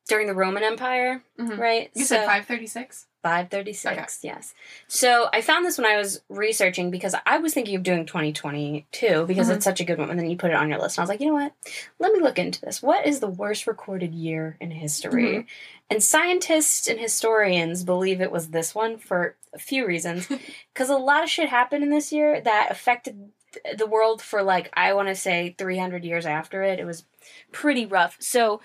[0.07, 1.57] during the Roman Empire, Mhm.
[1.57, 1.89] right?
[1.93, 3.07] You So- said 536.
[3.23, 4.55] 536, yes.
[4.87, 9.25] So I found this when I was researching because I was thinking of doing 2022
[9.27, 9.55] because Mhm.
[9.57, 10.09] it's such a good one.
[10.09, 10.97] And then you put it on your list.
[10.97, 11.53] And I was like, you know what?
[11.99, 12.81] Let me look into this.
[12.81, 15.23] What is the worst recorded year in history?
[15.23, 15.47] Mm-hmm.
[15.91, 20.27] And scientists and historians believe it was this one for a few reasons.
[20.73, 23.31] Because a lot of shit happened in this year that affected
[23.77, 26.79] the world for like I want to say 300 years after it.
[26.79, 27.05] It was
[27.51, 28.17] pretty rough.
[28.19, 28.61] So,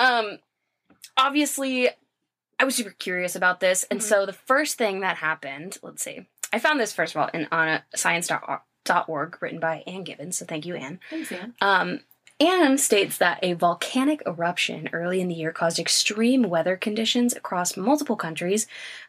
[0.00, 0.38] um,
[1.16, 1.88] obviously,
[2.58, 4.04] I was super curious about this, and Mhm.
[4.04, 7.48] so the first thing that happened, let's see, I found this first of all in
[7.50, 10.38] on a science.org written by Ann Gibbons.
[10.38, 11.00] So thank you, Ann.
[11.10, 11.54] Thanks, Ann.
[11.60, 12.00] Um,
[12.46, 17.76] Ann states that a volcanic eruption early in the year caused extreme weather conditions across
[17.76, 18.66] multiple countries.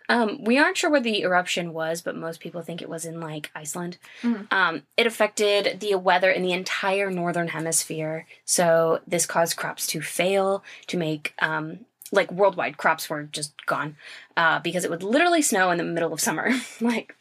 [0.08, 3.20] Um, we aren't sure where the eruption was, but most people think it was in
[3.20, 3.98] like Iceland.
[4.22, 4.52] Mhm.
[4.54, 8.26] Um, it affected the weather in the entire northern hemisphere.
[8.46, 11.80] So this caused crops to fail, to make um,
[12.12, 13.98] like worldwide crops were just gone
[14.38, 16.52] uh, because it would literally snow in the middle of summer.
[16.80, 17.16] like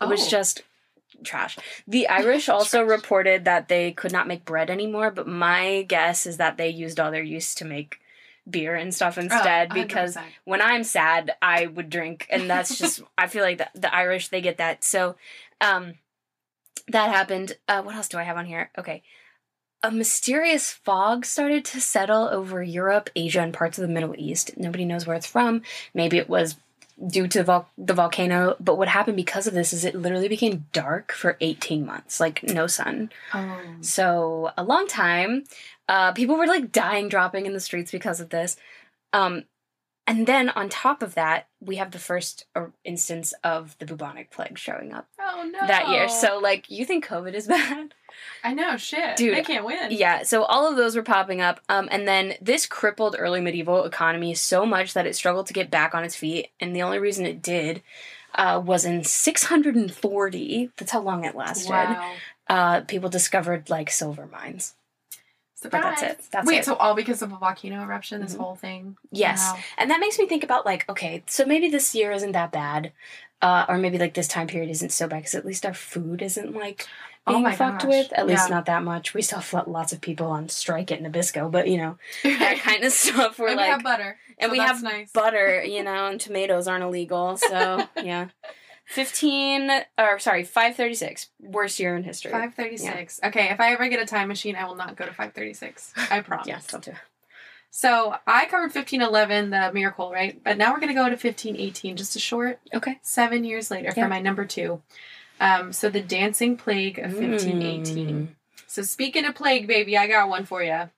[0.00, 0.28] it was Oh.
[0.28, 0.62] just
[1.24, 1.58] trash.
[1.86, 6.36] The Irish also reported that they could not make bread anymore, but my guess is
[6.36, 8.00] that they used all their yeast to make
[8.48, 13.02] beer and stuff instead Oh, because when I'm sad, I would drink and that's just
[13.16, 14.84] I feel like the, the Irish they get that.
[14.84, 15.16] So
[15.60, 15.94] um
[16.88, 17.56] that happened.
[17.68, 18.70] Uh what else do I have on here?
[18.78, 19.02] Okay.
[19.82, 24.56] A mysterious fog started to settle over Europe, Asia, and parts of the Middle East.
[24.56, 25.60] Nobody knows where it's from.
[25.92, 26.56] Maybe it was
[27.06, 30.66] due to vol- the volcano, but what happened because of this is it literally became
[30.72, 33.10] dark for 18 months, like no sun.
[33.32, 33.60] Oh.
[33.80, 35.44] So a long time.
[35.88, 38.56] Uh, people were like dying, dropping in the streets because of this.
[39.12, 39.44] Um,
[40.06, 44.30] and then on top of that, we have the first uh, instance of the bubonic
[44.30, 45.66] plague showing up Oh no.
[45.66, 46.08] that year.
[46.08, 47.94] So like, you think COVID is bad?
[48.44, 49.16] I know shit.
[49.16, 49.88] Dude, they can't win.
[49.90, 51.60] Yeah, so all of those were popping up.
[51.68, 55.70] Um, and then this crippled early medieval economy so much that it struggled to get
[55.70, 56.50] back on its feet.
[56.60, 57.82] And the only reason it did
[58.34, 62.12] uh, was in 640, that's how long it lasted, Wow.
[62.48, 64.74] uh, people discovered like silver mines.
[65.70, 66.20] But that's it.
[66.30, 66.64] That's Wait, it.
[66.64, 68.38] so all because of a volcano eruption, this Mhm.
[68.38, 68.96] whole thing?
[69.10, 69.40] Yes.
[69.52, 69.58] Wow.
[69.78, 72.92] And that makes me think about like, okay, so maybe this year isn't that bad.
[73.42, 76.22] Uh, or maybe like this time period isn't so bad because at least our food
[76.22, 76.86] isn't like
[77.26, 77.88] Oh being my fucked gosh.
[77.88, 78.12] with.
[78.14, 79.12] At least not that much.
[79.14, 82.84] We still have lots of people on strike at Nabisco, but you know, that kind
[82.84, 83.38] of stuff.
[83.38, 84.18] We're and like, we have butter.
[84.38, 85.10] and so we have nice.
[85.12, 87.36] butter, you know, and tomatoes aren't illegal.
[87.36, 88.28] So yeah,
[88.84, 92.30] fifteen or sorry, five thirty six, worst year in history.
[92.30, 93.20] Five thirty six.
[93.24, 95.54] Okay, if I ever get a time machine, I will not go to five thirty
[95.54, 95.92] six.
[96.10, 96.46] I promise.
[96.46, 96.92] Yeah, don't do.
[97.70, 100.40] So I covered fifteen eleven, the miracle, right?
[100.44, 102.98] But now we're gonna go to fifteen eighteen, just a short Okay.
[103.02, 104.04] seven years later Yeah.
[104.04, 104.82] for my number two.
[105.40, 108.28] Um, so the dancing plague of fifteen eighteen.
[108.28, 108.28] Mm.
[108.68, 110.90] So speaking of plague, baby, I got one for you.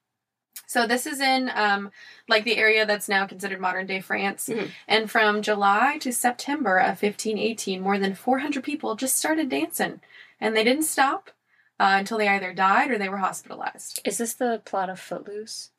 [0.67, 1.91] So this is in um,
[2.29, 4.71] like the area that's now considered modern day France, Mhm.
[4.89, 10.01] and from July to September of 1518, more than 400 people just started dancing,
[10.41, 11.31] and they didn't stop
[11.79, 14.01] uh, until they either died or they were hospitalized.
[14.05, 15.71] Is this the plot of Footloose?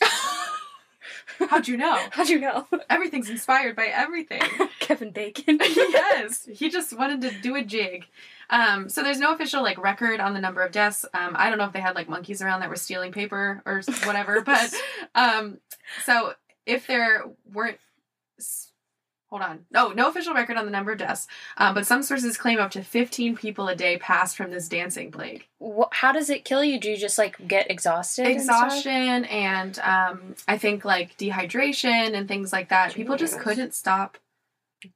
[1.48, 1.98] How'd you know?
[2.12, 2.66] How'd you know?
[2.90, 4.42] Everything's inspired by everything.
[4.80, 5.58] Kevin Bacon.
[5.60, 8.06] yes, he just wanted to do a jig.
[8.54, 11.04] Um, so there's no official like record on the number of deaths.
[11.12, 13.82] Um, I don't know if they had like monkeys around that were stealing paper or
[14.04, 14.72] whatever, but
[15.16, 15.58] um,
[16.04, 16.34] so
[16.64, 17.78] if there weren't,
[19.28, 21.26] hold on, no, no official record on the number of deaths.
[21.56, 25.10] Um, but some sources claim up to 15 people a day passed from this dancing
[25.10, 25.48] plague.
[25.90, 26.78] How does it kill you?
[26.78, 28.26] Do you just like get exhausted?
[28.26, 28.36] and?
[28.36, 32.94] Exhaustion and um, I think like dehydration and things like that.
[32.94, 34.16] People just couldn't stop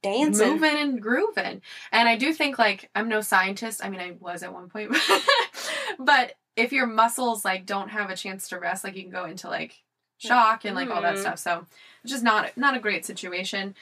[0.01, 0.47] dancing.
[0.53, 1.61] moving and grooving.
[1.91, 3.83] And I do think like I'm no scientist.
[3.83, 4.95] I mean, I was at one point,
[5.99, 9.25] but if your muscles like don't have a chance to rest, like you can go
[9.25, 9.81] into like
[10.17, 11.21] shock and like all that Mhm.
[11.21, 11.39] stuff.
[11.39, 11.65] So
[12.03, 13.75] it's just not not a great situation.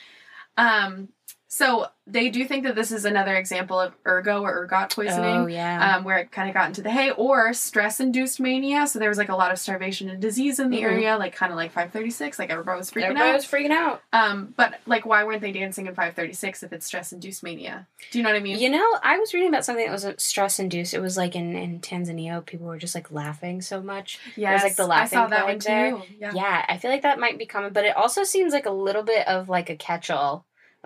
[0.57, 1.09] Um,
[1.47, 5.47] so they do think that this is another example of ergo or ergot poisoning Oh
[5.47, 5.97] yeah.
[5.97, 8.87] um, where it kind of got into the hay, or stress induced mania.
[8.87, 10.83] So there was like a lot of starvation and disease in the Mhm.
[10.83, 13.35] area, like kind of like 536, like everybody was freaking Everybody out.
[13.35, 14.01] was freaking out.
[14.13, 17.87] Um, but like, why weren't they dancing in 536 if it's stress induced mania?
[18.11, 18.57] Do you know what I mean?
[18.59, 20.93] You know, I was reading about something that was stress induced.
[20.93, 24.19] It was like in, in Tanzania, people were just like laughing so much.
[24.37, 25.91] Yes, like the laughing I saw that one there.
[25.91, 26.01] too.
[26.19, 26.31] Yeah.
[26.33, 26.65] Yeah.
[26.69, 29.27] I feel like that might be common, but it also seems like a little bit
[29.27, 30.09] of like a catch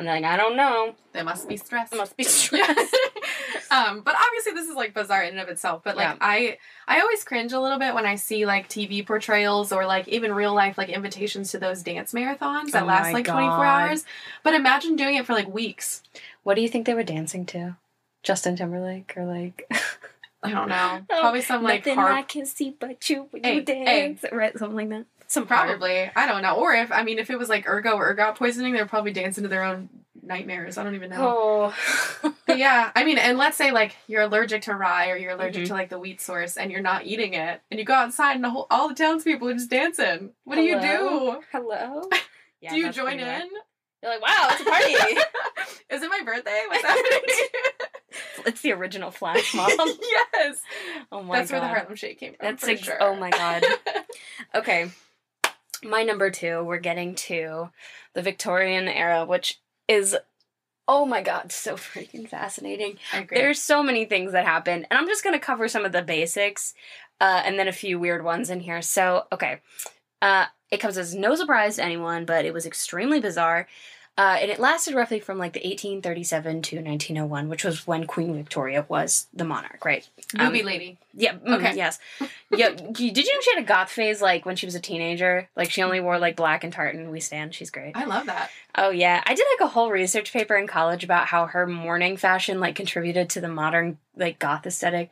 [0.08, 0.96] they're like, I don't know.
[1.14, 1.92] There must be stress.
[1.92, 2.30] It must be Yeah.
[2.30, 2.78] stress.
[3.72, 5.82] um, but obviously this is like bizarre in and of itself.
[5.84, 6.18] But like Yeah.
[6.22, 10.08] I I always cringe a little bit when I see like TV portrayals or like
[10.08, 14.06] even real life like invitations to those dance marathons that Oh last like 24 hours.
[14.44, 16.02] But imagine doing it for like weeks.
[16.44, 17.78] what do you think they were dancing to?
[18.24, 19.68] Justin Timberlake or like
[20.44, 21.02] I don't know.
[21.10, 24.26] Oh, Probably some like nothing harp I can see but you when Hey, you dance,
[24.32, 24.58] right?
[24.58, 25.06] Something like that.
[25.32, 25.48] Some.
[25.48, 26.12] Probably.
[26.16, 26.56] I don't know.
[26.56, 29.44] Or if I mean if it was like ergo or ergot poisoning, they're probably dancing
[29.44, 29.90] to their own
[30.22, 30.78] nightmares.
[30.78, 31.74] I don't even know.
[32.24, 35.32] Oh, But yeah, I mean, and let's say like you're allergic to rye or you're
[35.32, 35.68] allergic Mhm.
[35.68, 38.44] to like the wheat source and you're not eating it, and you go outside and
[38.44, 40.32] the whole, all the townspeople are just dancing.
[40.44, 41.42] What do you do?
[41.52, 42.04] Hello.
[42.64, 43.50] Yeah, do you join in?
[44.04, 44.94] You're like, wow, it's a party.
[45.90, 46.62] Is it my birthday?
[46.68, 47.20] What's happening?
[48.46, 49.72] It's the original flash mob.
[49.78, 50.62] yes.
[51.12, 51.52] Oh my That's god.
[51.52, 52.46] That's where the Harlem Shake came from.
[52.46, 53.02] That's for ex- sure.
[53.02, 53.64] oh my god.
[54.54, 54.92] Okay.
[55.84, 57.70] My number two, we're getting to
[58.14, 60.16] the Victorian era, which is
[60.88, 62.98] oh my god, so freaking fascinating.
[63.30, 66.74] There's so many things that happen, and I'm just gonna cover some of the basics,
[67.20, 68.82] uh, and then a few weird ones in here.
[68.82, 69.60] So, okay,
[70.22, 73.68] uh, it comes as no surprise to anyone, but it was extremely bizarre,
[74.18, 78.36] uh, and it lasted roughly from like the 1837 to 1901, which was when Queen
[78.36, 80.08] Victoria was the monarch, right?
[80.38, 80.98] movie um, lady.
[81.14, 81.34] Yeah.
[81.36, 81.76] mm, Okay.
[81.76, 81.98] Yes.
[82.52, 82.70] Yeah.
[82.72, 85.50] Did you know she had a goth phase like when she was a teenager?
[85.56, 87.10] Like she only wore like black and tartan.
[87.10, 87.56] We stand.
[87.56, 87.96] She's great.
[87.96, 88.50] I love that.
[88.76, 92.18] Oh yeah, I did like a whole research paper in college about how her mourning
[92.18, 95.12] fashion like contributed to the modern like goth aesthetic,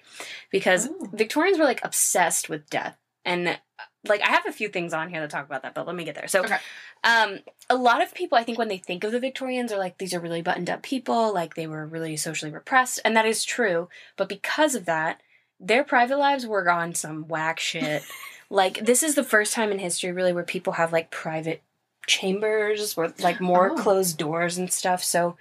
[0.51, 1.09] because Ooh.
[1.13, 3.59] Victorians were like obsessed with death, and
[4.07, 6.03] like I have a few things on here that talk about that, but let me
[6.05, 6.27] get there.
[6.27, 6.57] So, Okay.
[7.03, 7.39] um,
[7.69, 10.13] a lot of people I think when they think of the Victorians are like these
[10.13, 13.89] are really buttoned up people, like they were really socially repressed, and that is true.
[14.15, 15.21] But because of that,
[15.59, 18.03] their private lives were on some whack shit.
[18.49, 21.61] like this is the first time in history really where people have like private
[22.07, 23.75] chambers with like more Oh.
[23.75, 25.03] closed doors and stuff.
[25.03, 25.37] So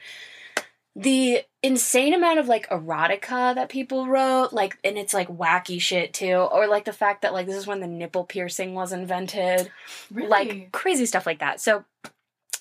[1.00, 6.12] the insane amount of like erotica that people wrote, like and it's like wacky shit
[6.12, 9.70] too, or like the fact that like this is when the nipple piercing was invented,
[10.10, 10.28] Really?
[10.28, 11.60] like crazy stuff like that.
[11.60, 11.84] So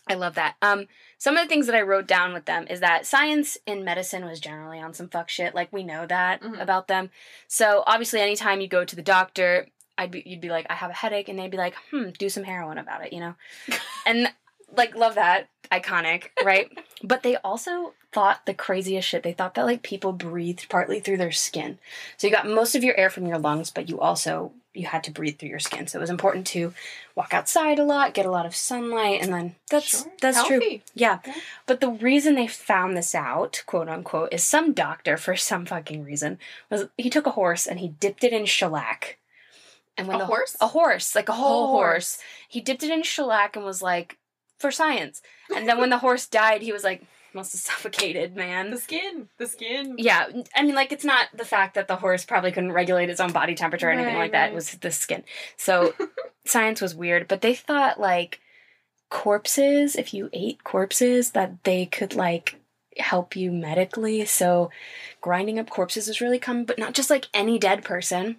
[0.10, 0.56] I love that.
[0.62, 0.86] Um,
[1.18, 4.24] some of the things that I wrote down with them is that science and medicine
[4.24, 5.56] was generally on some fuck shit.
[5.56, 6.62] Like we know that Mhm.
[6.62, 7.10] about them.
[7.48, 9.68] So obviously, anytime you go to the doctor,
[9.98, 12.30] I'd be you'd be like, I have a headache, and they'd be like, Hmm, do
[12.30, 13.34] some heroin about it, you know,
[14.06, 14.32] and
[14.76, 16.70] like love that iconic, right?
[17.04, 19.24] but they also thought the craziest shit.
[19.24, 21.78] They thought that like people breathed partly through their skin.
[22.18, 25.04] So you got most of your air from your lungs, but you also you had
[25.04, 25.88] to breathe through your skin.
[25.88, 26.72] So it was important to
[27.16, 30.12] walk outside a lot, get a lot of sunlight, and then that's Sure.
[30.22, 30.62] that's true.
[30.94, 31.20] Yeah.
[31.26, 31.34] Yeah.
[31.66, 36.04] But the reason they found this out, quote unquote, is some doctor for some fucking
[36.04, 36.38] reason
[36.70, 39.18] was he took a horse and he dipped it in shellac.
[39.98, 40.56] And when A the horse?
[40.62, 44.18] a horse, like a whole whole horse, he dipped it in shellac and was like,
[44.58, 45.22] for science.
[45.56, 47.04] And then when the horse died, he was like,
[47.34, 48.72] must have suffocated, man.
[48.72, 49.28] The skin.
[49.38, 49.96] The skin.
[49.98, 53.20] Yeah, I mean, like, it's not the fact that the horse probably couldn't regulate its
[53.20, 54.44] own body temperature or anything Right, like that.
[54.46, 54.52] right.
[54.52, 55.24] It was the skin.
[55.56, 55.94] So,
[56.46, 58.40] science was weird, but they thought, like,
[59.10, 62.56] corpses, if you ate corpses, that they could, like,
[62.98, 64.26] help you medically.
[64.26, 64.72] So,
[65.22, 68.38] grinding up corpses was really common, but not just like any dead person.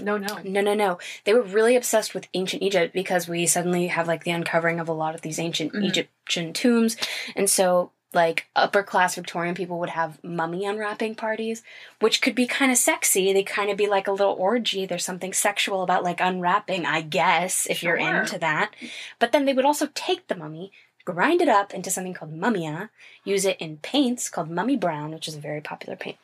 [0.00, 0.38] No, no.
[0.44, 0.98] No, no, no.
[1.24, 4.88] They were really obsessed with ancient Egypt because we suddenly have like the uncovering of
[4.88, 5.88] a lot of these ancient Mhm.
[5.88, 6.96] Egyptian tombs.
[7.34, 11.62] And so, like, upper class Victorian people would have mummy unwrapping parties,
[12.00, 13.32] which could be kind of sexy.
[13.32, 14.86] They kind of be like a little orgy.
[14.86, 18.74] There's something sexual about like unwrapping, I guess, if you're into that.
[19.18, 20.72] But then they would also take the mummy,
[21.04, 22.90] grind it up into something called mummia,
[23.24, 26.16] use it in paints called mummy brown, which is a very popular paint.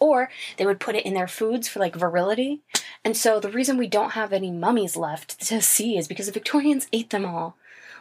[0.00, 2.62] Or they would put it in their foods for like virility.
[3.04, 6.32] And so the reason we don't have any mummies left to see is because the
[6.32, 7.56] Victorians ate them all.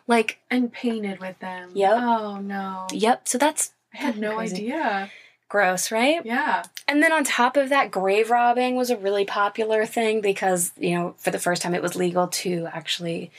[0.08, 1.72] Like, And painted with them.
[1.76, 1.92] Yep.
[2.02, 2.88] Oh no.
[2.92, 4.56] yep, so that's I had no Crazy.
[4.56, 5.12] idea.
[5.50, 6.24] Gross, right?
[6.24, 6.64] Yeah.
[6.88, 10.96] And then on top of that, grave robbing was a really popular thing because, you
[10.96, 13.32] know, for the first time it was legal to actually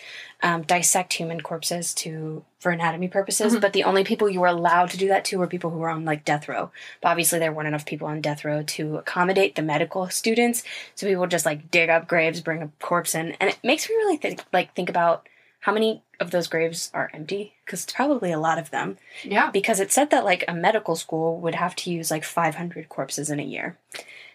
[0.43, 3.55] um, dissect human corpses to for anatomy purposes.
[3.55, 3.61] Mhm.
[3.61, 5.89] But the only people you were allowed to do that to were people who were
[5.89, 6.71] on like death row.
[7.01, 10.63] But obviously there weren't enough people on death row to accommodate the medical students.
[10.95, 13.89] So people would just like dig up graves, bring a corpse in, and it makes
[13.89, 15.27] me really think like think about
[15.61, 19.51] how many of those graves are empty because it's probably a lot of them Yeah.
[19.51, 23.31] because it said that like a medical school would have to use like 500 corpses
[23.31, 23.79] in a year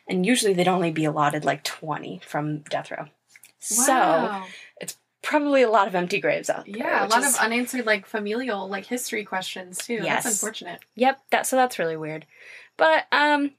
[0.07, 3.07] and usually they'd only be allotted like 20 from death row wow.
[3.59, 4.43] so
[4.79, 7.85] it's probably a lot of empty graves out there Yeah, a lot is- of unanswered
[7.85, 9.95] like familial like history questions too.
[10.03, 10.23] Yes.
[10.23, 10.79] That's unfortunate.
[10.95, 12.25] yep that so that's really weird
[12.77, 13.51] but um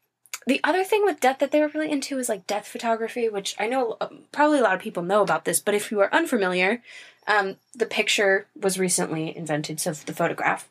[0.47, 3.57] the other thing with death that they were really into is like death photography which
[3.59, 6.15] i know uh, probably a lot of people know about this but if you are
[6.15, 6.83] unfamiliar
[7.27, 10.69] um, the picture was recently invented so the photograph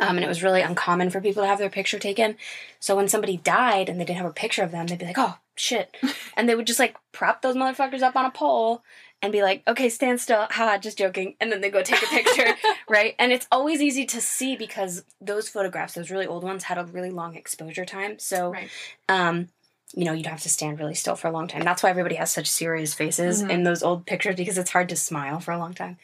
[0.00, 2.36] um, and it was really uncommon for people to have their picture taken.
[2.80, 5.18] So when somebody died and they didn't have a picture of them, they'd be like,
[5.18, 5.94] "Oh shit,"
[6.36, 8.82] and they would just like prop those motherfuckers up on a pole
[9.20, 11.34] and be like, "Okay, stand still." Ha, just joking.
[11.40, 12.54] And then they go take a picture,
[12.88, 13.14] right?
[13.18, 16.84] And it's always easy to see because those photographs, those really old ones, had a
[16.84, 18.18] really long exposure time.
[18.18, 18.70] So, Right.
[19.10, 19.48] um,
[19.94, 21.62] you know, you'd have to stand really still for a long time.
[21.62, 23.50] That's why everybody has such serious faces Mhm.
[23.50, 25.98] in those old pictures because it's hard to smile for a long time.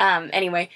[0.00, 0.70] Um, anyway,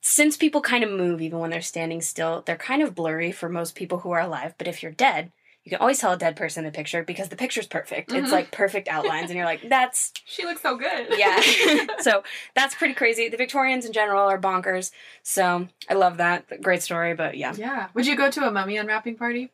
[0.00, 3.48] since people kind of move even when they're standing still, they're kind of blurry for
[3.48, 4.54] most people who are alive.
[4.58, 5.30] But if you're dead,
[5.64, 8.10] you can always tell a dead person in a picture because the picture's perfect.
[8.12, 8.32] It's Mhm.
[8.32, 11.06] like perfect outlines, and you're like, that's She looks so good.
[11.16, 11.40] yeah.
[12.00, 13.28] so that's pretty crazy.
[13.28, 14.90] The Victorians in general are bonkers.
[15.22, 16.60] So I love that.
[16.62, 17.54] Great story, but yeah.
[17.56, 17.88] yeah.
[17.94, 19.50] Would you go to a mummy unwrapping party?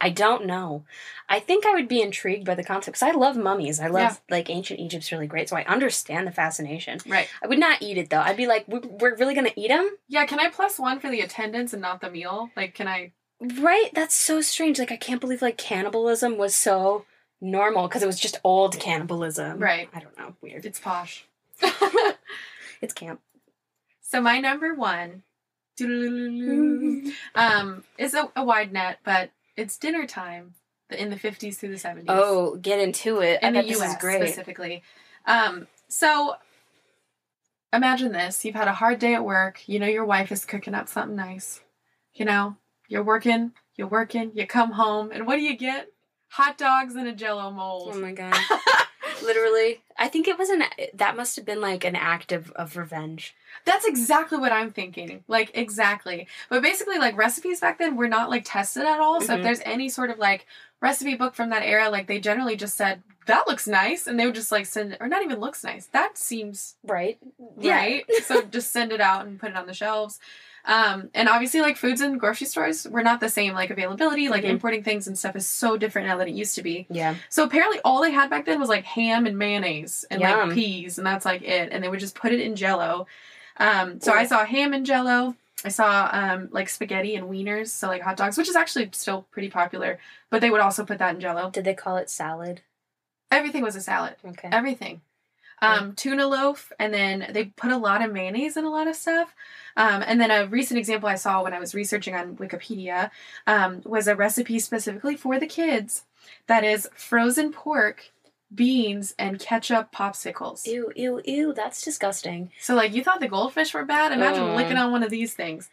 [0.00, 0.84] I don't know.
[1.28, 3.80] I think I would be intrigued by the concept because I love mummies.
[3.80, 4.36] I love Yeah.
[4.36, 6.98] like ancient Egypt's really great, so I understand the fascination.
[7.06, 7.28] Right.
[7.42, 8.20] I would not eat it though.
[8.20, 11.20] I'd be like, we're, really gonna eat them, Yeah, can I plus one for the
[11.20, 12.50] attendance and not the meal?
[12.56, 13.12] Like, can I?
[13.58, 13.90] right?
[13.94, 14.78] That's so strange.
[14.78, 17.04] Like I can't believe like cannibalism was so
[17.40, 19.58] normal because it was just old cannibalism.
[19.58, 19.88] Right.
[19.94, 20.34] I don't know.
[20.40, 20.64] Weird.
[20.66, 21.26] It's posh.
[22.82, 23.20] It's camp.
[24.02, 25.22] so my number one,
[27.34, 30.54] um, is a, a wide net, but it's dinner time
[30.90, 32.10] in the fifties through the seventies.
[32.10, 33.40] Oh, get into it.
[33.42, 33.92] I in the bet this U.S.
[33.92, 34.22] is great.
[34.22, 34.82] specifically.
[35.26, 36.34] Um, so
[37.72, 39.68] imagine this: you've had a hard day at work.
[39.68, 41.60] You know your wife is cooking up something nice.
[42.14, 42.56] You know
[42.88, 44.32] you're working, you're working.
[44.34, 45.88] You come home, and what do you get?
[46.30, 47.92] Hot dogs in a Jello mold.
[47.94, 48.34] Oh my god.
[49.22, 50.64] Literally, I think it was an.
[50.94, 53.34] That must have been like an act of, of revenge.
[53.64, 55.24] That's exactly what I'm thinking.
[55.28, 56.26] Like exactly.
[56.48, 59.20] But basically like recipes back then were not like tested at all.
[59.20, 59.42] So if Mhm.
[59.42, 60.46] there's any sort of like
[60.80, 64.26] recipe book from that era, like they generally just said, That looks nice and they
[64.26, 65.86] would just like send or not even looks nice.
[65.86, 67.18] That seems Right.
[67.56, 68.04] right.
[68.24, 70.20] so just send it out and put it on the shelves.
[70.66, 74.42] Um, and obviously like foods in grocery stores were not the same, like availability, like
[74.44, 74.48] Mhm.
[74.50, 76.86] importing things and stuff is so different now than it used to be.
[76.90, 77.14] Yeah.
[77.28, 80.48] So apparently all they had back then was like ham and mayonnaise and Yum.
[80.48, 81.68] like peas and that's like it.
[81.72, 83.06] And they would just put it in jello.
[83.58, 85.36] Um, so I saw ham and jello.
[85.64, 89.22] I saw um, like spaghetti and wieners, so like hot dogs, which is actually still
[89.30, 89.98] pretty popular.
[90.30, 91.50] But they would also put that in jello.
[91.50, 92.60] Did they call it salad?
[93.30, 94.16] Everything was a salad.
[94.24, 94.48] Okay.
[94.52, 95.00] Everything.
[95.62, 98.94] Um, tuna loaf, and then they put a lot of mayonnaise in a lot of
[98.96, 99.34] stuff.
[99.76, 103.10] Um, and then a recent example I saw when I was researching on Wikipedia
[103.46, 106.04] um, was a recipe specifically for the kids
[106.46, 108.10] that is frozen pork,
[108.54, 110.66] beans, and ketchup popsicles.
[110.66, 111.52] Ew, ew, ew.
[111.54, 112.50] That's disgusting.
[112.60, 114.12] So, like, you thought the goldfish were bad?
[114.12, 114.56] Imagine Mm.
[114.56, 115.68] licking on one of these things.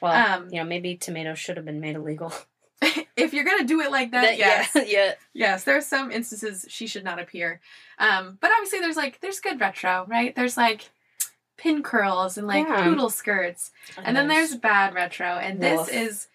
[0.00, 2.32] Well, Um, you know, maybe tomatoes should have been made illegal.
[3.16, 4.70] if you're gonna do it like that, yes.
[4.74, 4.82] Yeah.
[4.86, 5.12] yeah.
[5.32, 7.60] Yes, there are some instances she should not appear.
[7.98, 10.34] Um, but obviously there's like there's good retro, right?
[10.34, 10.90] There's like
[11.56, 12.82] pin curls and like Yeah.
[12.84, 13.70] poodle skirts.
[14.02, 15.26] And then there's bad retro.
[15.26, 16.28] And this is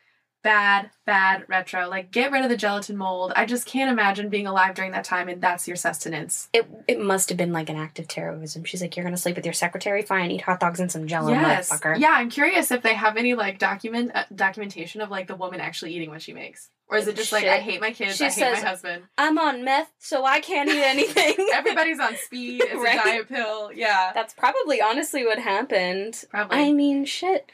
[0.44, 1.88] bad, bad retro.
[1.90, 3.34] Like get rid of the gelatin mold.
[3.36, 6.50] I just can't imagine being alive during that time and that's your sustenance.
[6.54, 8.64] It, it must have been like an act of terrorism.
[8.64, 10.02] She's like, you're gonna sleep with your secretary?
[10.04, 11.70] Fine, eat hot dogs and some jello, yes.
[11.72, 12.00] motherfucker.
[12.00, 15.60] Yeah, I'm curious if they have any like document uh, documentation of like the woman
[15.60, 16.70] actually eating what she makes.
[16.92, 19.04] Or is it just like I hate my kids, She I hate says- my husband.
[19.16, 21.36] I'm on meth, so I can't eat anything.
[21.54, 22.64] Everybody's on speed.
[22.66, 23.00] It's Right?
[23.00, 23.72] a diet pill.
[23.72, 24.10] Yeah.
[24.16, 26.24] That's probably honestly what happened.
[26.32, 26.58] Probably.
[26.58, 27.52] I mean, shit.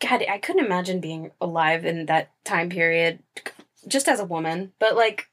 [0.00, 2.97] God, I couldn't imagine being alive in that time period
[3.86, 4.72] just as a woman.
[4.78, 5.26] But, like,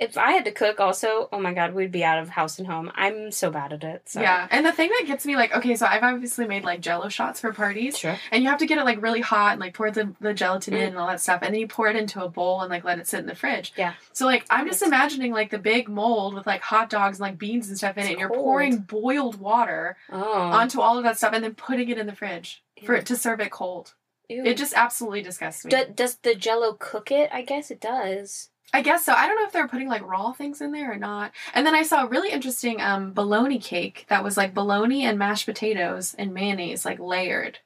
[0.00, 2.66] if I had to cook also, oh my God, we'd be out of house and
[2.66, 2.90] home.
[2.94, 4.08] I'm so bad at it.
[4.08, 4.22] So.
[4.22, 7.10] Yeah, and the thing that gets me like, okay, so I've obviously made like Jello
[7.10, 8.16] shots for parties, Sure.
[8.32, 10.72] and you have to get it like really hot and like pour the, the gelatin
[10.72, 10.78] Mm.
[10.78, 12.84] in and all that stuff, and then you pour it into a bowl and like
[12.84, 13.74] let it sit in the fridge.
[13.76, 13.92] Yeah.
[14.14, 17.38] So like I'm just imagining like the big mold with like hot dogs and like
[17.38, 18.12] beans and stuff in It's it.
[18.12, 20.32] And you're pouring boiled water Oh.
[20.40, 23.16] onto all of that stuff and then putting it in the fridge for it to
[23.16, 23.92] serve it cold.
[24.32, 24.44] Ew.
[24.44, 25.70] It just absolutely disgusts me.
[25.70, 27.30] Do- does the jello cook it?
[27.32, 28.48] I guess it does.
[28.74, 29.12] I guess so.
[29.12, 31.32] I don't know if they're putting like raw things in there or not.
[31.52, 35.18] And then I saw a really interesting um bologna cake that was like bologna and
[35.18, 37.58] mashed potatoes and mayonnaise like layered.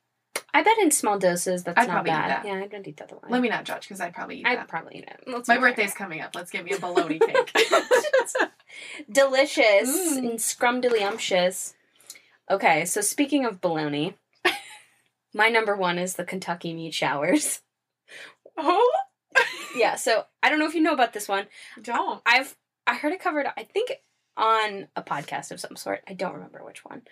[0.52, 2.44] I bet in small doses that's I'd not bad.
[2.46, 3.30] Yeah, I don't eat that one.
[3.30, 4.68] Let me not judge because I'd probably eat I'd that.
[4.68, 5.20] probably eat it.
[5.26, 6.34] Let's My birthday's coming up.
[6.34, 7.52] Let's give me a bologna cake.
[9.10, 10.18] delicious Mm.
[10.18, 11.74] and scrumdiddlyumptious.
[12.50, 14.14] Okay, so speaking of bologna,
[15.36, 17.60] my number one is the Kentucky meat showers.
[18.56, 18.92] oh,
[19.76, 21.46] Yeah, so I don't know if you know about this one.
[21.80, 22.22] don't.
[22.24, 22.56] I've
[22.86, 23.92] I heard it covered I think
[24.36, 26.02] on a podcast of some sort.
[26.08, 27.02] I don't remember which one.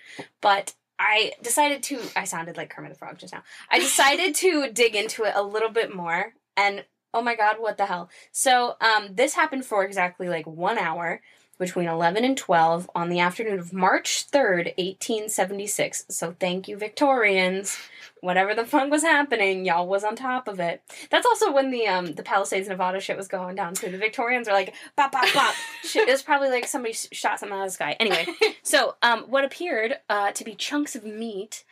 [0.41, 3.43] But I decided to I sounded like Kermit the Frog just now.
[3.71, 7.77] I decided to dig into it a little bit more and oh my god, what
[7.77, 8.09] the hell.
[8.33, 11.21] So, um this happened for exactly like 1 hour
[11.59, 16.07] between 11 and 12 on the afternoon of March 3rd, 1876.
[16.09, 17.79] So thank you Victorians.
[18.21, 20.83] Whatever the fuck was happening, y'all was on top of it.
[21.11, 23.91] That's also when the um the Palisades, Nevada shit was going down too.
[23.91, 25.55] The Victorians were like bop bop bop.
[25.83, 27.97] shit, it was probably like somebody shot something out of the sky.
[28.01, 28.27] Anyway,
[28.63, 31.65] so um what appeared uh to be chunks of meat,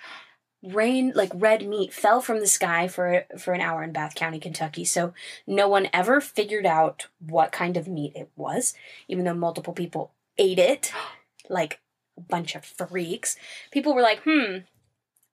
[0.63, 4.39] rain like red meat fell from the sky for for an hour in Bath County,
[4.39, 4.85] Kentucky.
[4.85, 5.13] So
[5.47, 8.75] no one ever figured out what kind of meat it was,
[9.09, 10.93] even though multiple people ate it,
[11.49, 11.81] like
[12.17, 13.37] a bunch of freaks.
[13.71, 14.59] People were like, "Hmm,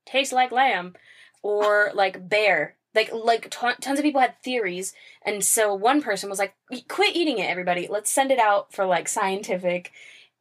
[0.06, 0.94] tastes like lamb,"
[1.42, 2.76] or like bear.
[2.92, 4.92] Like like ton tons of people had theories,
[5.24, 7.86] and so one person was like, "E- "Quit eating it, everybody.
[7.88, 9.92] Let's send it out for like scientific."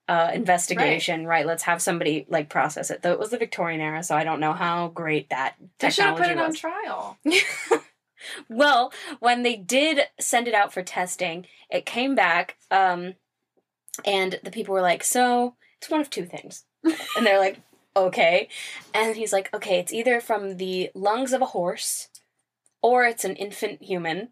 [0.09, 1.45] Uh, investigation, right.
[1.45, 3.03] Let's have somebody like process it.
[3.03, 6.05] Though it was the Victorian era, so I don't know how great that They should
[6.05, 7.19] have put it on trial.
[8.49, 13.13] well, when they did send it out for testing, it came back, um,
[14.03, 17.59] and the people were like, "So it's one of two things," and they're like,
[17.95, 18.49] "Okay,"
[18.95, 22.09] and he's like, "Okay, it's either from the lungs of a horse,
[22.81, 24.29] or it's an infant human."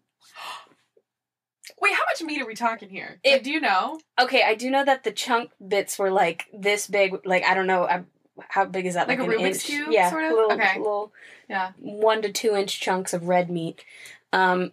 [1.80, 3.20] Wait, how much meat are we talking here?
[3.22, 4.00] It- Like, do you know?
[4.20, 7.14] Okay, I do know that the chunk bits were like this big.
[7.24, 8.02] Like I don't know I,
[8.48, 9.08] how big is that?
[9.08, 9.64] Like a an Rubik's inch?
[9.64, 10.32] cube, yeah, sort of?
[10.32, 10.78] Little, Okay.
[10.78, 11.12] little
[11.48, 11.72] Yeah.
[11.78, 13.84] one to two inch chunks of red meat.
[14.32, 14.72] Um,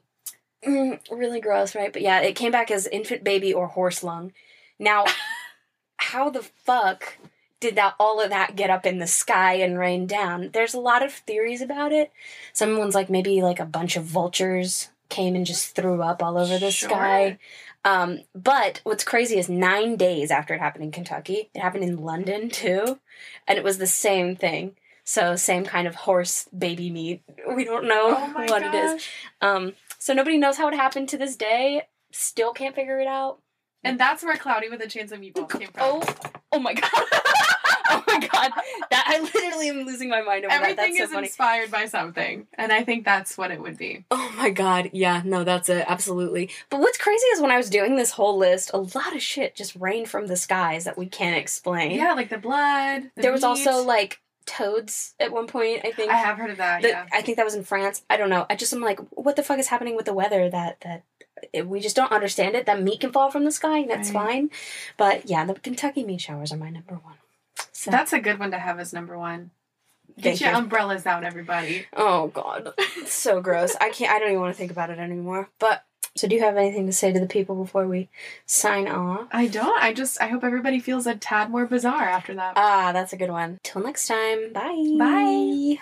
[0.65, 1.91] mm, really gross, right?
[1.93, 4.33] But yeah, it came back as infant baby or horse lung.
[4.79, 5.05] Now,
[5.97, 7.17] how the fuck
[7.59, 10.49] did that all of that get up in the sky and rain down?
[10.53, 12.11] There's a lot of theories about it.
[12.53, 16.57] Someone's like maybe like a bunch of vultures came and just threw up all over
[16.57, 16.89] the Sure.
[16.89, 17.37] sky.
[17.83, 21.97] Um, but what's crazy is nine days after it happened in Kentucky, it happened in
[22.03, 22.99] London too,
[23.47, 24.75] and it was the same thing.
[25.03, 27.21] So same kind of horse baby meat.
[27.55, 29.07] We don't know Oh what it is.
[29.39, 31.83] Um, so nobody knows how it happened to this day.
[32.11, 33.39] Still can't figure it out.
[33.83, 35.81] And that's where Cloudy with a Chance of Meatballs came from.
[35.81, 36.03] Oh,
[36.51, 36.91] oh my god.
[37.89, 38.51] oh my god.
[38.91, 40.61] That I literally am losing my mind over that.
[40.61, 41.27] Everything That's so is funny.
[41.27, 42.47] inspired by something.
[42.55, 44.05] And I think that's what it would be.
[44.11, 44.89] Oh my god.
[44.93, 45.85] Yeah, no, that's it.
[45.87, 46.49] Absolutely.
[46.69, 49.55] But what's crazy is when I was doing this whole list, a lot of shit
[49.55, 51.91] just rained from the skies that we can't explain.
[51.91, 53.11] Yeah, like the blood.
[53.15, 56.11] the There was also like toads at one point, I think.
[56.11, 57.05] I have heard of that, The- yeah.
[57.11, 58.03] I think that was in France.
[58.09, 58.45] I don't know.
[58.49, 61.03] I just am like, what the fuck is happening with the weather that that
[61.51, 62.65] it, we just don't understand it.
[62.65, 64.25] That meat can fall from the sky, that's Right.
[64.27, 64.49] fine.
[64.97, 67.15] But yeah, the Kentucky meat showers are my number one.
[67.71, 69.51] So That's a good one to have as number one.
[70.17, 70.57] Get Thank your you.
[70.57, 71.85] umbrellas out, everybody.
[71.95, 73.75] oh god, it's so gross.
[73.81, 74.11] I can't.
[74.11, 75.49] I don't even want to think about it anymore.
[75.59, 75.83] But
[76.15, 78.07] so, do you have anything to say to the people before we
[78.45, 79.27] sign off?
[79.31, 79.81] I don't.
[79.83, 82.53] I just I hope everybody feels a tad more bizarre after that.
[82.55, 83.59] Ah, that's a good one.
[83.63, 84.53] Till next time.
[84.53, 84.95] Bye.
[84.97, 85.77] Bye.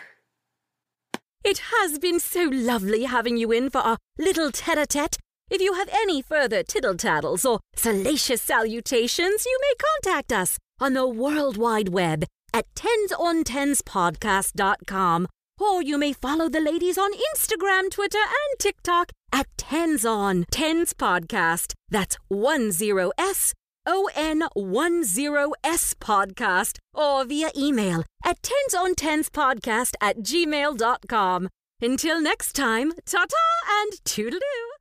[1.44, 5.18] It has been so lovely having you in for our little tete-a-tete.
[5.52, 11.08] If you have any further tittle-tattles or salacious salutations, you may contact us on the
[11.08, 15.28] World Wide Web at tensontens.podcast.com,
[15.62, 20.44] or you may follow the ladies on Instagram, Twitter, and TikTok at tensontenspodcast.
[20.46, 21.74] That's Tens Podcast.
[21.90, 23.54] That's 10S
[23.88, 31.50] ON10S podcast or via email at tensontenspodcast at gmail.com.
[31.82, 34.73] Until next time, ta ta and toodaloo.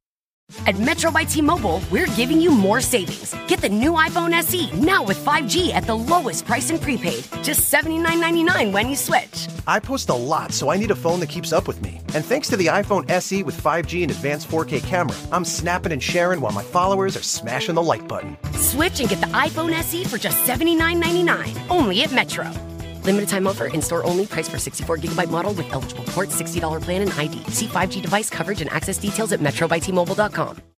[0.66, 3.34] At Metro by T-Mobile, we're giving you more savings.
[3.48, 7.72] Get the new iPhone SE now with 5G at the lowest price in prepaid, just
[7.72, 9.48] $79.99 when you switch.
[9.66, 12.00] I post a lot, so I need a phone that keeps up with me.
[12.14, 16.03] And thanks to the iPhone SE with 5G and advanced 4K camera, I'm snapping and
[16.03, 18.36] sharing while my followers are smashing the like button.
[18.55, 22.71] Switch and get the iPhone SE for just $79.99, only at Metro.
[23.05, 26.82] Limited time offer, in store only, price for 64 gigabyte model with eligible port, $60
[26.82, 27.38] plan and ID.
[27.50, 30.71] See 5G device coverage and access details at metrobyt-mobile.com.